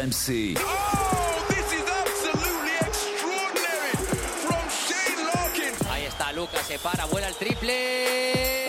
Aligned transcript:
RMC. 0.00 0.56
Ahí 5.90 6.04
está 6.04 6.32
Lucas, 6.32 6.66
se 6.66 6.78
para, 6.78 7.04
vuela 7.06 7.28
el 7.28 7.34
triple. 7.34 8.66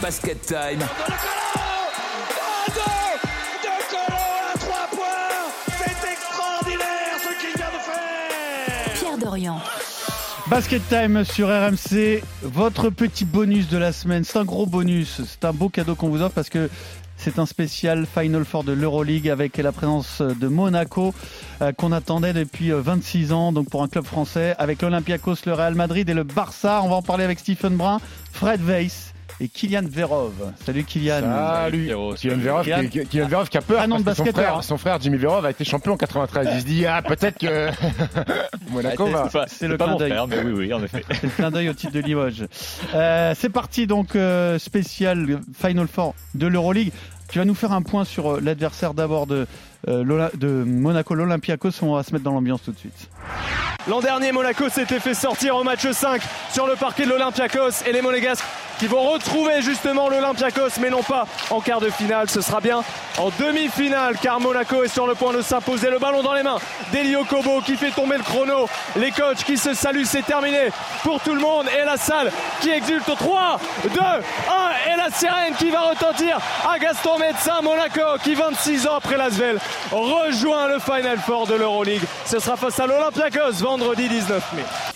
Basket 0.00 0.36
Time. 0.46 0.78
Pierre 9.00 9.18
Dorian. 9.18 9.60
Basket 10.46 10.82
Time 10.88 11.24
sur 11.24 11.48
RMC, 11.48 12.22
votre 12.42 12.90
petit 12.90 13.24
bonus 13.24 13.68
de 13.68 13.78
la 13.78 13.92
semaine. 13.92 14.22
C'est 14.24 14.38
un 14.38 14.44
gros 14.44 14.66
bonus, 14.66 15.22
c'est 15.26 15.44
un 15.44 15.52
beau 15.52 15.68
cadeau 15.68 15.96
qu'on 15.96 16.10
vous 16.10 16.22
offre 16.22 16.34
parce 16.34 16.50
que 16.50 16.68
c'est 17.24 17.38
un 17.38 17.46
spécial 17.46 18.04
Final 18.04 18.44
Four 18.44 18.64
de 18.64 18.72
l'Euroleague 18.72 19.30
avec 19.30 19.56
la 19.56 19.72
présence 19.72 20.20
de 20.20 20.46
Monaco 20.46 21.14
euh, 21.62 21.72
qu'on 21.72 21.90
attendait 21.90 22.34
depuis 22.34 22.70
euh, 22.70 22.82
26 22.82 23.32
ans 23.32 23.50
donc 23.50 23.70
pour 23.70 23.82
un 23.82 23.88
club 23.88 24.04
français 24.04 24.54
avec 24.58 24.82
l'Olympiakos, 24.82 25.36
le 25.46 25.54
Real 25.54 25.74
Madrid 25.74 26.06
et 26.06 26.12
le 26.12 26.22
Barça. 26.22 26.82
On 26.84 26.88
va 26.90 26.96
en 26.96 27.02
parler 27.02 27.24
avec 27.24 27.38
Stephen 27.38 27.76
Brun, 27.76 27.98
Fred 28.30 28.60
Weiss 28.60 29.13
et 29.40 29.48
Kylian 29.48 29.82
Verov. 29.88 30.32
Salut 30.64 30.84
Kylian. 30.84 31.20
Salut. 31.22 31.90
Kylian 32.16 32.36
Verov, 32.38 32.64
Kylian. 32.64 32.86
qui, 32.88 33.06
Kylian 33.06 33.28
Verov 33.28 33.48
qui 33.48 33.58
a 33.58 33.62
peur 33.62 33.80
Ah 33.82 33.86
non, 33.86 33.98
de 33.98 34.02
parce 34.04 34.18
que 34.18 34.18
son 34.18 34.24
basketteur, 34.24 34.44
frère, 34.44 34.58
hein. 34.58 34.62
son 34.62 34.78
frère 34.78 35.00
Jimmy 35.00 35.16
Verov 35.18 35.44
a 35.44 35.50
été 35.50 35.64
champion 35.64 35.92
en 35.92 35.96
93. 35.96 36.48
Il 36.54 36.60
se 36.60 36.66
dit 36.66 36.86
ah 36.86 37.02
peut-être 37.02 37.38
que 37.38 37.68
Monaco 38.70 39.06
va. 39.06 39.28
C'est 39.48 39.68
le 39.68 39.76
pas 39.76 39.84
clin 39.84 39.92
mon 39.92 39.98
d'œil. 39.98 40.10
frère, 40.10 40.26
mais 40.26 40.38
oui, 40.42 40.52
oui, 40.52 40.72
en 40.74 40.82
effet. 40.82 41.04
C'est 41.10 41.24
le 41.24 41.28
clin 41.30 41.50
d'œil 41.50 41.68
au 41.68 41.74
titre 41.74 41.92
de 41.92 42.00
Limoges. 42.00 42.44
Euh, 42.94 43.34
c'est 43.36 43.50
parti 43.50 43.86
donc 43.86 44.14
euh, 44.16 44.58
spécial 44.58 45.40
Final 45.54 45.88
Four 45.88 46.14
de 46.34 46.46
l'Euroleague. 46.46 46.92
Tu 47.30 47.38
vas 47.38 47.44
nous 47.44 47.54
faire 47.54 47.72
un 47.72 47.82
point 47.82 48.04
sur 48.04 48.34
euh, 48.34 48.40
l'adversaire 48.40 48.94
d'abord 48.94 49.26
euh, 49.30 49.46
de 49.86 50.64
Monaco, 50.64 51.14
l'Olympiakos. 51.14 51.70
On 51.82 51.94
va 51.94 52.02
se 52.02 52.12
mettre 52.12 52.24
dans 52.24 52.32
l'ambiance 52.32 52.62
tout 52.62 52.72
de 52.72 52.78
suite. 52.78 53.08
L'an 53.88 54.00
dernier, 54.00 54.32
Monaco 54.32 54.68
s'était 54.68 55.00
fait 55.00 55.14
sortir 55.14 55.56
au 55.56 55.64
match 55.64 55.86
5 55.90 56.22
sur 56.52 56.66
le 56.66 56.74
parquet 56.74 57.04
de 57.04 57.10
l'Olympiakos 57.10 57.82
et 57.86 57.92
les 57.92 58.00
Monégasques 58.02 58.44
qui 58.78 58.86
vont 58.86 59.02
retrouver 59.02 59.62
justement 59.62 60.08
l'Olympiakos, 60.08 60.80
mais 60.80 60.90
non 60.90 61.02
pas 61.02 61.26
en 61.50 61.60
quart 61.60 61.80
de 61.80 61.90
finale. 61.90 62.28
Ce 62.28 62.40
sera 62.40 62.60
bien 62.60 62.82
en 63.18 63.30
demi-finale 63.38 64.16
car 64.20 64.40
Monaco 64.40 64.82
est 64.82 64.88
sur 64.88 65.06
le 65.06 65.14
point 65.14 65.32
de 65.32 65.42
s'imposer. 65.42 65.90
Le 65.90 65.98
ballon 65.98 66.22
dans 66.22 66.34
les 66.34 66.42
mains 66.42 66.58
d'Elio 66.92 67.24
Kobo 67.24 67.60
qui 67.60 67.76
fait 67.76 67.90
tomber 67.90 68.16
le 68.16 68.22
chrono. 68.22 68.68
Les 68.96 69.10
coachs 69.10 69.44
qui 69.44 69.56
se 69.56 69.74
saluent, 69.74 70.04
c'est 70.04 70.22
terminé 70.22 70.70
pour 71.02 71.20
tout 71.20 71.34
le 71.34 71.40
monde 71.40 71.66
et 71.68 71.84
la 71.84 71.96
salle 71.96 72.30
qui 72.60 72.70
exulte 72.70 73.04
3, 73.04 73.60
2, 73.84 74.00
1 74.00 74.92
et 74.92 74.96
la 74.96 75.10
sirène 75.10 75.54
qui 75.58 75.70
va 75.70 75.80
retentir 75.82 76.38
à 76.68 76.78
Gaston 76.78 77.18
Médecin. 77.18 77.60
Monaco 77.62 78.18
qui 78.22 78.34
26 78.34 78.86
ans 78.86 78.96
après 78.96 79.16
l'Asvel 79.16 79.58
rejoint 79.90 80.68
le 80.68 80.78
Final 80.78 81.18
Four 81.18 81.46
de 81.46 81.54
l'Euroleague. 81.54 82.02
Ce 82.26 82.38
sera 82.38 82.56
face 82.56 82.78
à 82.80 82.86
l'Olympiakos 82.86 83.62
vendredi 83.62 84.08
19 84.08 84.52
mai. 84.54 84.93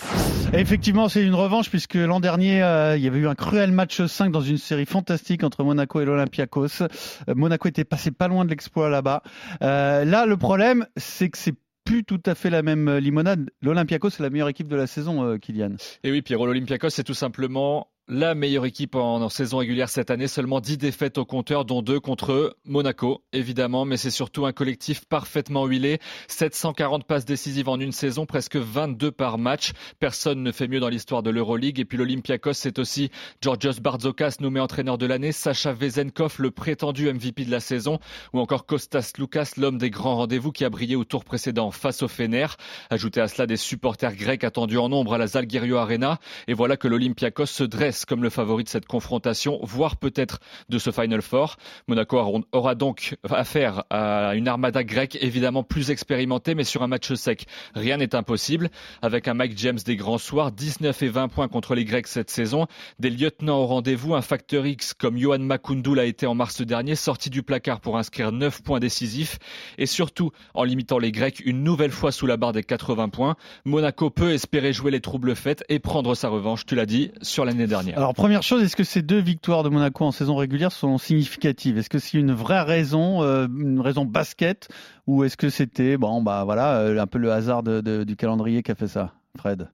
Effectivement, 0.53 1.09
c'est 1.09 1.23
une 1.23 1.35
revanche 1.35 1.69
puisque 1.69 1.93
l'an 1.93 2.19
dernier, 2.19 2.63
euh, 2.63 2.97
il 2.97 3.03
y 3.03 3.07
avait 3.07 3.19
eu 3.19 3.27
un 3.27 3.35
cruel 3.35 3.71
match 3.71 4.03
5 4.03 4.31
dans 4.31 4.41
une 4.41 4.57
série 4.57 4.87
fantastique 4.87 5.43
entre 5.43 5.63
Monaco 5.63 6.01
et 6.01 6.05
l'Olympiakos. 6.05 6.81
Euh, 6.81 6.87
Monaco 7.35 7.67
était 7.67 7.83
passé 7.83 8.09
pas 8.09 8.27
loin 8.27 8.45
de 8.45 8.49
l'exploit 8.49 8.89
là-bas. 8.89 9.21
Euh, 9.61 10.05
là, 10.05 10.25
le 10.25 10.37
problème, 10.37 10.87
c'est 10.97 11.29
que 11.29 11.37
c'est 11.37 11.53
plus 11.85 12.03
tout 12.03 12.21
à 12.25 12.33
fait 12.33 12.49
la 12.49 12.63
même 12.63 12.97
limonade. 12.97 13.51
L'Olympiakos, 13.61 14.09
c'est 14.09 14.23
la 14.23 14.31
meilleure 14.31 14.49
équipe 14.49 14.67
de 14.67 14.75
la 14.75 14.87
saison, 14.87 15.37
Kylian. 15.37 15.75
Et 16.03 16.11
oui, 16.11 16.23
Pierrot, 16.23 16.47
l'Olympiakos, 16.47 16.89
c'est 16.89 17.03
tout 17.03 17.13
simplement 17.13 17.87
la 18.09 18.33
meilleure 18.33 18.65
équipe 18.65 18.95
en, 18.95 19.29
saison 19.29 19.57
régulière 19.57 19.87
cette 19.87 20.09
année. 20.09 20.27
Seulement 20.27 20.59
10 20.59 20.79
défaites 20.79 21.19
au 21.19 21.25
compteur, 21.25 21.63
dont 21.63 21.83
deux 21.83 21.99
contre 21.99 22.57
Monaco, 22.65 23.23
évidemment. 23.33 23.85
Mais 23.85 23.97
c'est 23.97 24.09
surtout 24.09 24.47
un 24.47 24.51
collectif 24.51 25.05
parfaitement 25.05 25.67
huilé. 25.67 25.99
740 26.27 27.05
passes 27.05 27.25
décisives 27.25 27.69
en 27.69 27.79
une 27.79 27.91
saison, 27.91 28.25
presque 28.25 28.55
22 28.55 29.11
par 29.11 29.37
match. 29.37 29.73
Personne 29.99 30.41
ne 30.41 30.51
fait 30.51 30.67
mieux 30.67 30.79
dans 30.79 30.89
l'histoire 30.89 31.21
de 31.21 31.29
l'Euroleague. 31.29 31.79
Et 31.79 31.85
puis 31.85 31.99
l'Olympiakos, 31.99 32.53
c'est 32.53 32.79
aussi 32.79 33.11
Georgios 33.43 33.79
Barzokas, 33.79 34.37
nommé 34.39 34.59
entraîneur 34.59 34.97
de 34.97 35.05
l'année, 35.05 35.31
Sacha 35.31 35.71
Vezenkov, 35.71 36.37
le 36.39 36.49
prétendu 36.49 37.13
MVP 37.13 37.45
de 37.45 37.51
la 37.51 37.59
saison, 37.59 37.99
ou 38.33 38.39
encore 38.39 38.65
Kostas 38.65 39.13
Loukas, 39.19 39.53
l'homme 39.57 39.77
des 39.77 39.91
grands 39.91 40.15
rendez-vous 40.15 40.51
qui 40.51 40.65
a 40.65 40.69
brillé 40.71 40.95
au 40.95 41.03
tour 41.03 41.23
précédent 41.23 41.69
face 41.69 42.01
au 42.01 42.07
Fener. 42.07 42.47
Ajoutez 42.89 43.21
à 43.21 43.27
cela 43.27 43.45
des 43.45 43.57
supporters 43.57 44.15
grecs 44.15 44.43
attendus 44.43 44.79
en 44.79 44.89
nombre 44.89 45.13
à 45.13 45.19
la 45.19 45.27
Zalgirio 45.27 45.77
Arena. 45.77 46.17
Et 46.47 46.55
voilà 46.55 46.75
que 46.75 46.87
l'Olympiakos 46.87 47.45
se 47.45 47.63
dresse 47.63 47.98
comme 48.05 48.23
le 48.23 48.29
favori 48.29 48.63
de 48.63 48.69
cette 48.69 48.85
confrontation, 48.85 49.59
voire 49.63 49.97
peut-être 49.97 50.39
de 50.69 50.77
ce 50.77 50.91
Final 50.91 51.21
Four. 51.21 51.55
Monaco 51.87 52.43
aura- 52.51 52.75
donc 52.75 53.15
affaire 53.29 53.83
à 53.89 54.35
une 54.35 54.47
armada 54.47 54.83
grecque 54.83 55.17
évidemment 55.21 55.63
plus 55.63 55.91
expérimentée, 55.91 56.55
mais 56.55 56.63
sur 56.63 56.83
un 56.83 56.87
match 56.87 57.13
sec. 57.13 57.45
Rien 57.75 57.97
n'est 57.97 58.15
impossible. 58.15 58.69
Avec 59.01 59.27
un 59.27 59.33
Mike 59.33 59.57
James 59.57 59.79
des 59.85 59.95
grands 59.95 60.17
soirs, 60.17 60.51
19 60.51 61.01
et 61.03 61.07
20 61.09 61.27
points 61.29 61.47
contre 61.47 61.75
les 61.75 61.85
Grecs 61.85 62.07
cette 62.07 62.29
saison, 62.29 62.67
des 62.99 63.09
lieutenants 63.09 63.59
au 63.59 63.65
rendez-vous, 63.65 64.15
un 64.15 64.21
facteur 64.21 64.65
X 64.65 64.93
comme 64.93 65.17
Johan 65.17 65.39
Makoundou 65.39 65.93
l'a 65.95 66.05
été 66.05 66.25
en 66.27 66.35
mars 66.35 66.61
dernier, 66.61 66.95
sorti 66.95 67.29
du 67.29 67.43
placard 67.43 67.79
pour 67.81 67.97
inscrire 67.97 68.31
9 68.31 68.61
points 68.61 68.79
décisifs, 68.79 69.39
et 69.77 69.85
surtout 69.85 70.31
en 70.53 70.63
limitant 70.63 70.99
les 70.99 71.11
Grecs 71.11 71.41
une 71.45 71.63
nouvelle 71.63 71.91
fois 71.91 72.11
sous 72.11 72.27
la 72.27 72.37
barre 72.37 72.53
des 72.53 72.63
80 72.63 73.09
points. 73.09 73.35
Monaco 73.65 74.09
peut 74.09 74.31
espérer 74.33 74.73
jouer 74.73 74.91
les 74.91 75.01
troubles 75.01 75.35
faites 75.35 75.63
et 75.69 75.79
prendre 75.79 76.15
sa 76.15 76.29
revanche, 76.29 76.65
tu 76.65 76.75
l'as 76.75 76.85
dit, 76.85 77.11
sur 77.21 77.45
l'année 77.45 77.67
dernière. 77.67 77.88
Alors 77.95 78.13
première 78.13 78.43
chose, 78.43 78.63
est-ce 78.63 78.75
que 78.75 78.83
ces 78.83 79.01
deux 79.01 79.19
victoires 79.19 79.63
de 79.63 79.69
Monaco 79.69 80.03
en 80.05 80.11
saison 80.11 80.35
régulière 80.35 80.71
sont 80.71 80.97
significatives? 80.97 81.77
Est-ce 81.77 81.89
que 81.89 81.99
c'est 81.99 82.17
une 82.17 82.31
vraie 82.33 82.61
raison, 82.61 83.23
euh, 83.23 83.47
une 83.47 83.79
raison 83.79 84.05
basket, 84.05 84.67
ou 85.07 85.23
est-ce 85.23 85.37
que 85.37 85.49
c'était 85.49 85.97
bon 85.97 86.21
bah 86.21 86.43
voilà 86.45 86.79
euh, 86.79 86.99
un 86.99 87.07
peu 87.07 87.17
le 87.19 87.31
hasard 87.31 87.63
de- 87.63 87.81
de- 87.81 88.03
du 88.03 88.15
calendrier 88.15 88.63
qui 88.63 88.71
a 88.71 88.75
fait 88.75 88.87
ça, 88.87 89.13
Fred? 89.37 89.69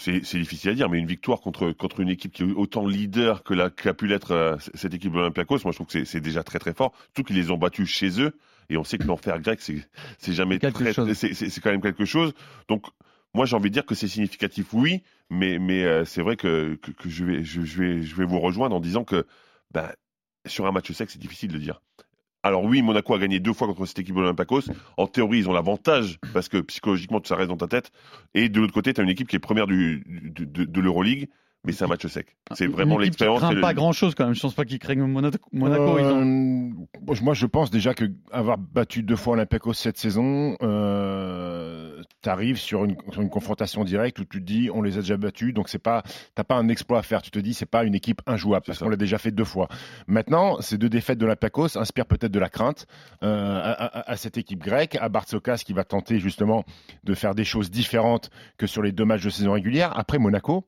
C'est 0.00 0.20
difficile 0.38 0.70
à 0.70 0.74
dire, 0.74 0.88
mais 0.90 0.98
une 0.98 1.06
victoire 1.06 1.40
contre, 1.40 1.70
contre 1.70 2.00
une 2.00 2.08
équipe 2.08 2.32
qui 2.32 2.42
est 2.42 2.52
autant 2.52 2.84
leader 2.84 3.44
que 3.44 3.54
la- 3.54 3.70
qu'a 3.70 3.94
pu 3.94 4.08
l'être 4.08 4.32
euh, 4.32 4.56
cette 4.74 4.92
équipe 4.92 5.12
de 5.12 5.18
l'Olympiakos, 5.18 5.58
moi 5.64 5.70
je 5.70 5.76
trouve 5.76 5.86
que 5.86 6.04
c'est- 6.04 6.20
déjà 6.20 6.42
très 6.42 6.58
très 6.58 6.74
fort. 6.74 6.92
Surtout 7.14 7.22
qu'ils 7.22 7.36
les 7.36 7.52
ont 7.52 7.56
battus 7.58 7.88
chez 7.88 8.20
eux, 8.20 8.32
et 8.70 8.76
on 8.76 8.82
sait 8.82 8.98
que 8.98 9.06
l'enfer 9.06 9.38
grec, 9.40 9.60
c'est 9.60 9.86
c'est 10.18 10.32
jamais 10.32 10.58
Quelque 10.58 10.92
très, 10.92 11.14
c'est 11.14 11.60
quand 11.60 11.70
même 11.70 11.80
quelque 11.80 12.04
chose. 12.04 12.32
Donc 12.68 12.86
moi 13.34 13.46
j'ai 13.46 13.56
envie 13.56 13.68
de 13.70 13.74
dire 13.74 13.86
que 13.86 13.94
c'est 13.94 14.08
significatif, 14.08 14.72
oui, 14.72 15.02
mais, 15.30 15.58
mais 15.58 15.84
euh, 15.84 16.04
c'est 16.04 16.22
vrai 16.22 16.36
que, 16.36 16.76
que, 16.76 16.90
que 16.92 17.08
je, 17.08 17.24
vais, 17.24 17.42
je, 17.44 17.62
je 17.62 17.78
vais, 17.82 18.02
je 18.02 18.14
vais 18.16 18.24
vous 18.24 18.40
rejoindre 18.40 18.74
en 18.76 18.80
disant 18.80 19.04
que 19.04 19.26
ben, 19.72 19.88
sur 20.46 20.66
un 20.66 20.72
match 20.72 20.90
sec, 20.92 21.10
c'est 21.10 21.18
difficile 21.18 21.50
de 21.52 21.58
dire. 21.58 21.80
Alors 22.42 22.62
oui, 22.64 22.82
Monaco 22.82 23.14
a 23.14 23.18
gagné 23.18 23.40
deux 23.40 23.54
fois 23.54 23.66
contre 23.66 23.86
cette 23.86 23.98
équipe 24.00 24.14
de 24.14 24.20
l'Olympiakos. 24.20 24.64
En 24.98 25.06
théorie, 25.06 25.38
ils 25.38 25.48
ont 25.48 25.54
l'avantage 25.54 26.18
parce 26.34 26.50
que 26.50 26.58
psychologiquement, 26.58 27.18
tout 27.20 27.28
ça 27.28 27.36
reste 27.36 27.48
dans 27.48 27.56
ta 27.56 27.68
tête. 27.68 27.90
Et 28.34 28.50
de 28.50 28.60
l'autre 28.60 28.74
côté, 28.74 28.92
tu 28.92 29.00
as 29.00 29.04
une 29.04 29.08
équipe 29.10 29.28
qui 29.28 29.36
est 29.36 29.38
première 29.38 29.66
du, 29.66 30.04
du- 30.06 30.44
de, 30.46 30.64
de 30.64 30.80
l'Euroleague, 30.82 31.28
mais 31.64 31.72
c'est 31.72 31.84
un 31.84 31.88
match 31.88 32.06
sec. 32.06 32.36
C'est 32.52 32.66
vraiment 32.66 32.98
l'expérience. 32.98 33.42
et 33.50 33.54
le- 33.54 33.62
pas 33.62 33.72
grand-chose 33.72 34.14
quand 34.14 34.26
même. 34.26 34.34
Je 34.34 34.42
pense 34.42 34.52
pas 34.52 34.66
qu'ils 34.66 34.78
craignent 34.78 35.06
Monaco. 35.06 35.38
Monaco 35.52 35.98
ils 35.98 36.04
ont... 36.04 36.70
Euh, 37.10 37.22
Moi, 37.22 37.32
je 37.32 37.46
pense 37.46 37.70
déjà 37.70 37.94
que 37.94 38.04
avoir 38.30 38.58
battu 38.58 39.02
deux 39.02 39.16
fois 39.16 39.32
Olympiakos 39.32 39.72
cette 39.72 39.96
saison, 39.96 40.58
euh, 40.60 41.83
t'arrives 42.22 42.58
sur 42.58 42.84
une, 42.84 42.96
sur 43.12 43.22
une 43.22 43.30
confrontation 43.30 43.84
directe 43.84 44.18
où 44.18 44.24
tu 44.24 44.40
te 44.40 44.44
dis, 44.44 44.70
on 44.72 44.82
les 44.82 44.98
a 44.98 45.00
déjà 45.00 45.16
battus, 45.16 45.52
donc 45.54 45.68
c'est 45.68 45.78
pas, 45.78 46.02
t'as 46.34 46.44
pas 46.44 46.54
un 46.56 46.68
exploit 46.68 46.98
à 46.98 47.02
faire. 47.02 47.22
Tu 47.22 47.30
te 47.30 47.38
dis, 47.38 47.54
c'est 47.54 47.66
pas 47.66 47.84
une 47.84 47.94
équipe 47.94 48.20
injouable 48.26 48.64
parce 48.66 48.78
qu'on 48.78 48.88
l'a 48.88 48.96
déjà 48.96 49.18
fait 49.18 49.30
deux 49.30 49.44
fois. 49.44 49.68
Maintenant, 50.06 50.60
ces 50.60 50.78
deux 50.78 50.88
défaites 50.88 51.18
de 51.18 51.24
l'Olympiakos 51.24 51.76
inspirent 51.76 52.06
peut-être 52.06 52.32
de 52.32 52.38
la 52.38 52.48
crainte 52.48 52.86
euh, 53.22 53.56
à, 53.62 53.72
à- 53.72 54.10
à 54.10 54.16
cette 54.16 54.38
équipe 54.38 54.60
grecque, 54.62 54.96
à 55.00 55.08
Bartsokas 55.08 55.58
qui 55.64 55.72
va 55.72 55.84
tenter 55.84 56.18
justement 56.18 56.64
de 57.04 57.14
faire 57.14 57.34
des 57.34 57.44
choses 57.44 57.70
différentes 57.70 58.30
que 58.58 58.66
sur 58.66 58.82
les 58.82 58.92
deux 58.92 59.04
matchs 59.04 59.24
de 59.24 59.30
saison 59.30 59.52
régulière. 59.52 59.92
Après 59.98 60.18
Monaco 60.18 60.66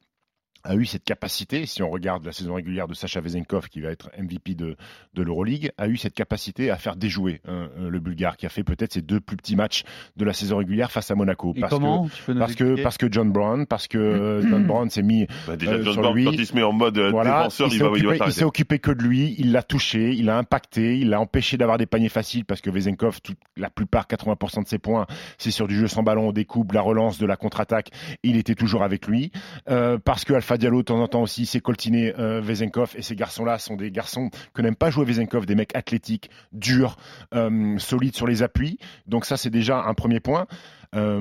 a 0.66 0.74
eu 0.74 0.84
cette 0.84 1.04
capacité, 1.04 1.64
si 1.66 1.82
on 1.82 1.90
regarde 1.90 2.24
la 2.24 2.32
saison 2.32 2.54
régulière 2.54 2.88
de 2.88 2.94
Sacha 2.94 3.20
Vezenkov, 3.20 3.68
qui 3.68 3.80
va 3.80 3.90
être 3.90 4.10
MVP 4.18 4.54
de, 4.54 4.76
de 5.14 5.22
l'Euroleague, 5.22 5.70
a 5.78 5.88
eu 5.88 5.96
cette 5.96 6.14
capacité 6.14 6.70
à 6.70 6.76
faire 6.76 6.96
déjouer 6.96 7.40
hein, 7.48 7.68
euh, 7.78 7.88
le 7.90 8.00
Bulgare, 8.00 8.36
qui 8.36 8.46
a 8.46 8.48
fait 8.48 8.64
peut-être 8.64 8.92
ses 8.92 9.02
deux 9.02 9.20
plus 9.20 9.36
petits 9.36 9.56
matchs 9.56 9.84
de 10.16 10.24
la 10.24 10.32
saison 10.32 10.58
régulière 10.58 10.90
face 10.90 11.10
à 11.10 11.14
Monaco. 11.14 11.52
Et 11.56 11.60
parce 11.60 11.72
comment 11.72 12.06
que, 12.06 12.12
Tu 12.14 12.22
peux 12.24 12.32
nous 12.32 12.38
parce, 12.40 12.54
que, 12.54 12.82
parce 12.82 12.98
que 12.98 13.06
John 13.10 13.30
Brown, 13.32 13.66
parce 13.66 13.88
que 13.88 13.98
euh, 13.98 14.42
John 14.48 14.64
Brown 14.66 14.90
s'est 14.90 15.02
mis 15.02 15.26
Bah, 15.46 15.56
déjà, 15.56 15.72
euh, 15.72 15.82
John 15.84 15.92
sur 15.94 16.02
Brown, 16.02 16.14
lui. 16.16 16.24
quand 16.24 16.32
il 16.32 16.46
se 16.46 16.54
met 16.54 16.62
en 16.62 16.72
mode 16.72 16.98
voilà, 16.98 17.38
défenseur, 17.44 17.68
il 17.68 17.72
il, 17.72 17.76
s'est 17.78 17.84
va, 17.84 17.90
occupé, 17.90 18.08
il 18.14 18.18
t'arrêter. 18.18 18.36
s'est 18.38 18.44
occupé 18.44 18.78
que 18.78 18.90
de 18.90 19.02
lui, 19.02 19.34
il 19.38 19.52
l'a 19.52 19.62
touché, 19.62 20.12
il 20.12 20.26
l'a 20.26 20.36
impacté, 20.38 20.98
il 20.98 21.10
l'a 21.10 21.20
empêché 21.20 21.56
d'avoir 21.56 21.78
des 21.78 21.86
paniers 21.86 22.08
faciles 22.08 22.44
parce 22.44 22.60
que 22.60 22.70
Vezenkov, 22.70 23.20
toute- 23.22 23.38
la 23.56 23.70
plupart, 23.70 24.06
80% 24.08 24.62
de 24.62 24.68
ses 24.68 24.78
points, 24.78 25.06
c'est 25.38 25.50
sur 25.50 25.68
du 25.68 25.76
jeu 25.76 25.86
sans 25.86 26.02
ballon, 26.02 26.32
des 26.32 26.44
coupes, 26.44 26.72
la 26.72 26.80
relance, 26.80 27.18
de 27.18 27.26
la 27.26 27.36
contre-attaque. 27.36 27.90
Il 28.22 28.36
était 28.36 28.54
toujours 28.54 28.82
avec 28.82 29.06
lui. 29.06 29.30
Euh, 29.70 29.98
parce 30.04 30.24
que 30.24 30.32
Alpha 30.34 30.55
Diallo, 30.58 30.78
de 30.78 30.84
temps 30.84 31.00
en 31.00 31.08
temps 31.08 31.22
aussi, 31.22 31.46
s'est 31.46 31.60
coltiné 31.60 32.14
euh, 32.18 32.40
Vezenkov 32.40 32.94
et 32.96 33.02
ces 33.02 33.16
garçons-là 33.16 33.58
sont 33.58 33.76
des 33.76 33.90
garçons 33.90 34.30
que 34.54 34.62
n'aime 34.62 34.76
pas 34.76 34.90
jouer 34.90 35.04
Vezenkov, 35.04 35.46
des 35.46 35.54
mecs 35.54 35.74
athlétiques, 35.74 36.30
durs, 36.52 36.96
euh, 37.34 37.78
solides 37.78 38.16
sur 38.16 38.26
les 38.26 38.42
appuis. 38.42 38.78
Donc 39.06 39.24
ça, 39.24 39.36
c'est 39.36 39.50
déjà 39.50 39.82
un 39.82 39.94
premier 39.94 40.20
point. 40.20 40.46
Euh, 40.94 41.20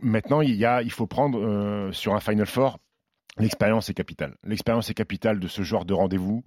maintenant, 0.00 0.40
il, 0.40 0.54
y 0.54 0.64
a, 0.64 0.82
il 0.82 0.90
faut 0.90 1.06
prendre 1.06 1.38
euh, 1.38 1.92
sur 1.92 2.14
un 2.14 2.20
Final 2.20 2.46
Four 2.46 2.78
L'expérience 3.38 3.88
est 3.88 3.94
capitale. 3.94 4.34
L'expérience 4.44 4.90
est 4.90 4.94
capitale 4.94 5.40
de 5.40 5.48
ce 5.48 5.62
genre 5.62 5.86
de 5.86 5.94
rendez-vous. 5.94 6.44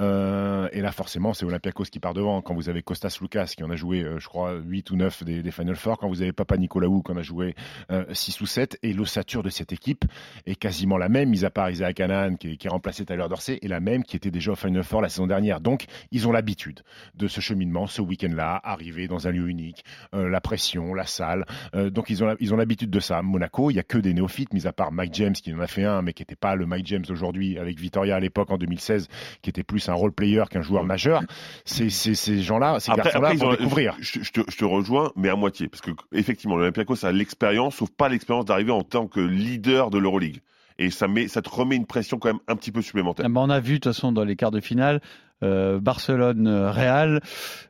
Euh, 0.00 0.68
et 0.72 0.80
là, 0.80 0.90
forcément, 0.90 1.32
c'est 1.32 1.44
Olympiakos 1.44 1.84
qui 1.84 2.00
part 2.00 2.12
devant. 2.12 2.42
Quand 2.42 2.54
vous 2.54 2.68
avez 2.68 2.82
Costas 2.82 3.18
Lucas, 3.20 3.52
qui 3.56 3.62
en 3.62 3.70
a 3.70 3.76
joué, 3.76 4.02
euh, 4.02 4.18
je 4.18 4.26
crois, 4.26 4.54
8 4.54 4.90
ou 4.90 4.96
9 4.96 5.22
des, 5.22 5.50
Final 5.52 5.76
Four. 5.76 5.96
Quand 5.96 6.08
vous 6.08 6.22
avez 6.22 6.32
Papa 6.32 6.56
Nicolaou, 6.56 7.02
qui 7.02 7.12
en 7.12 7.16
a 7.16 7.22
joué 7.22 7.54
euh, 7.92 8.04
6 8.12 8.40
ou 8.40 8.46
7. 8.46 8.80
Et 8.82 8.92
l'ossature 8.92 9.44
de 9.44 9.48
cette 9.48 9.72
équipe 9.72 10.04
est 10.44 10.56
quasiment 10.56 10.98
la 10.98 11.08
même, 11.08 11.28
mis 11.28 11.44
à 11.44 11.50
part 11.50 11.70
Isaac 11.70 12.00
Hanan, 12.00 12.36
qui, 12.36 12.58
qui 12.58 12.66
est 12.66 12.70
remplacé 12.70 13.04
Tyler 13.04 13.26
Dorsey, 13.28 13.60
et 13.62 13.68
la 13.68 13.78
même 13.78 14.02
qui 14.02 14.16
était 14.16 14.32
déjà 14.32 14.50
au 14.50 14.56
Final 14.56 14.82
Four 14.82 15.02
la 15.02 15.10
saison 15.10 15.28
dernière. 15.28 15.60
Donc, 15.60 15.84
ils 16.10 16.26
ont 16.26 16.32
l'habitude 16.32 16.80
de 17.14 17.28
ce 17.28 17.40
cheminement, 17.40 17.86
ce 17.86 18.02
week-end-là, 18.02 18.60
arriver 18.64 19.06
dans 19.06 19.28
un 19.28 19.30
lieu 19.30 19.48
unique, 19.48 19.84
euh, 20.16 20.28
la 20.28 20.40
pression, 20.40 20.94
la 20.94 21.06
salle. 21.06 21.46
Donc, 21.74 22.10
ils 22.10 22.24
ont, 22.24 22.56
l'habitude 22.56 22.90
de 22.90 23.00
ça. 23.00 23.22
Monaco, 23.22 23.70
il 23.70 23.74
y 23.74 23.78
a 23.78 23.84
que 23.84 23.98
des 23.98 24.14
néophytes, 24.14 24.52
mis 24.52 24.66
à 24.66 24.72
part 24.72 24.90
Mike 24.90 25.14
James, 25.14 25.34
qui 25.34 25.54
en 25.54 25.60
a 25.60 25.68
fait 25.68 25.84
un, 25.84 26.02
mais 26.02 26.12
qui 26.12 26.23
n'était 26.24 26.36
pas 26.36 26.54
le 26.56 26.66
Mike 26.66 26.86
James 26.88 27.04
aujourd'hui 27.10 27.58
avec 27.58 27.78
Vitoria 27.78 28.16
à 28.16 28.20
l'époque 28.20 28.50
en 28.50 28.58
2016, 28.58 29.08
qui 29.42 29.50
était 29.50 29.62
plus 29.62 29.88
un 29.88 29.94
role 29.94 30.12
player 30.12 30.42
qu'un 30.50 30.62
joueur 30.62 30.84
majeur. 30.84 31.22
C'est 31.64 31.90
c'est- 31.90 32.14
ces 32.14 32.42
gens-là, 32.42 32.80
ces 32.80 32.92
garçons-là, 32.92 33.34
vont 33.34 33.46
ont- 33.48 33.50
découvrir. 33.52 33.94
Je, 34.00 34.20
je 34.22 34.32
te, 34.32 34.40
je 34.50 34.56
te 34.56 34.64
rejoins, 34.64 35.12
mais 35.16 35.28
à 35.28 35.36
moitié. 35.36 35.68
Parce 35.68 35.80
que, 35.80 35.90
effectivement, 36.12 36.56
l'Olympiakos 36.56 37.04
a 37.04 37.12
l'expérience, 37.12 37.76
sauf 37.76 37.90
pas 37.90 38.08
l'expérience 38.08 38.44
d'arriver 38.46 38.72
en 38.72 38.82
tant 38.82 39.06
que 39.06 39.20
leader 39.20 39.90
de 39.90 39.98
l'Euroleague. 39.98 40.40
Et 40.78 40.90
ça, 40.90 41.06
met, 41.06 41.28
ça 41.28 41.40
te 41.40 41.48
remet 41.50 41.76
une 41.76 41.86
pression 41.86 42.18
quand 42.18 42.28
même 42.30 42.40
un 42.48 42.56
petit 42.56 42.72
peu 42.72 42.82
supplémentaire. 42.82 43.24
Ah 43.24 43.28
bah, 43.28 43.40
on 43.44 43.50
a 43.50 43.60
vu 43.60 43.74
de 43.74 43.78
toute 43.78 43.92
façon 43.92 44.10
dans 44.10 44.24
les 44.24 44.34
quarts 44.34 44.50
de 44.50 44.60
finale 44.60 45.00
euh, 45.42 45.78
Barcelone 45.80 46.48
Real 46.48 47.20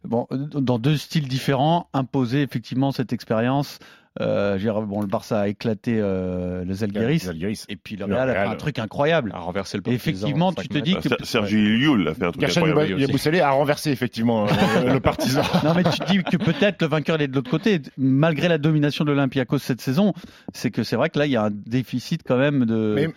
bon 0.04 0.26
dans 0.30 0.78
deux 0.78 0.96
styles 0.98 1.28
différents 1.28 1.88
imposer 1.94 2.42
effectivement 2.42 2.92
cette 2.92 3.12
expérience 3.12 3.78
euh, 4.20 4.58
dire, 4.58 4.81
bon 4.82 5.00
le 5.00 5.06
Barça 5.06 5.40
a 5.40 5.49
éclaté 5.49 5.99
euh, 6.00 6.64
le 6.64 6.72
Zalgiris 6.75 7.25
Zalgiris. 7.25 7.64
et 7.69 7.76
puis 7.76 7.96
le 7.96 8.05
Real 8.05 8.31
a 8.31 8.32
fait 8.34 8.38
un 8.49 8.55
truc 8.55 8.78
incroyable 8.78 9.32
À 9.34 9.38
renverser 9.40 9.78
le 9.78 9.90
Et 9.90 9.94
effectivement, 9.94 10.52
tu 10.52 10.69
te 10.69 10.78
dis 10.78 10.94
que- 10.94 11.08
Ser- 11.08 11.16
Sergi 11.25 11.56
Llull 11.56 12.08
a 12.08 12.14
fait 12.14 12.25
un 12.26 12.31
truc 12.31 12.44
incroyable. 12.56 13.40
a 13.40 13.50
renversé 13.50 13.90
effectivement 13.90 14.46
euh, 14.46 14.49
le 14.93 15.00
partisan. 15.00 15.43
non 15.64 15.75
mais 15.75 15.82
tu 15.84 15.99
te 15.99 16.11
dis 16.12 16.22
que 16.22 16.37
peut-être 16.37 16.81
le 16.82 16.88
vainqueur 16.88 17.16
il 17.16 17.22
est 17.22 17.28
de 17.28 17.34
l'autre 17.34 17.50
côté 17.50 17.81
malgré 17.99 18.49
la 18.49 18.58
domination 18.58 19.05
de 19.05 19.11
l'Olympiakos 19.11 19.58
cette 19.58 19.81
saison 19.81 20.12
c'est 20.52 20.70
que 20.70 20.82
c'est 20.84 20.96
vrai 20.96 21.10
que 21.10 21.19
là 21.19 21.26
il 21.26 21.32
y 21.32 21.37
a 21.37 21.44
un 21.44 21.50
déficit 21.50 22.22
quand 22.26 22.37
même 22.38 22.64
de 22.67 22.94
Mais, 22.94 23.08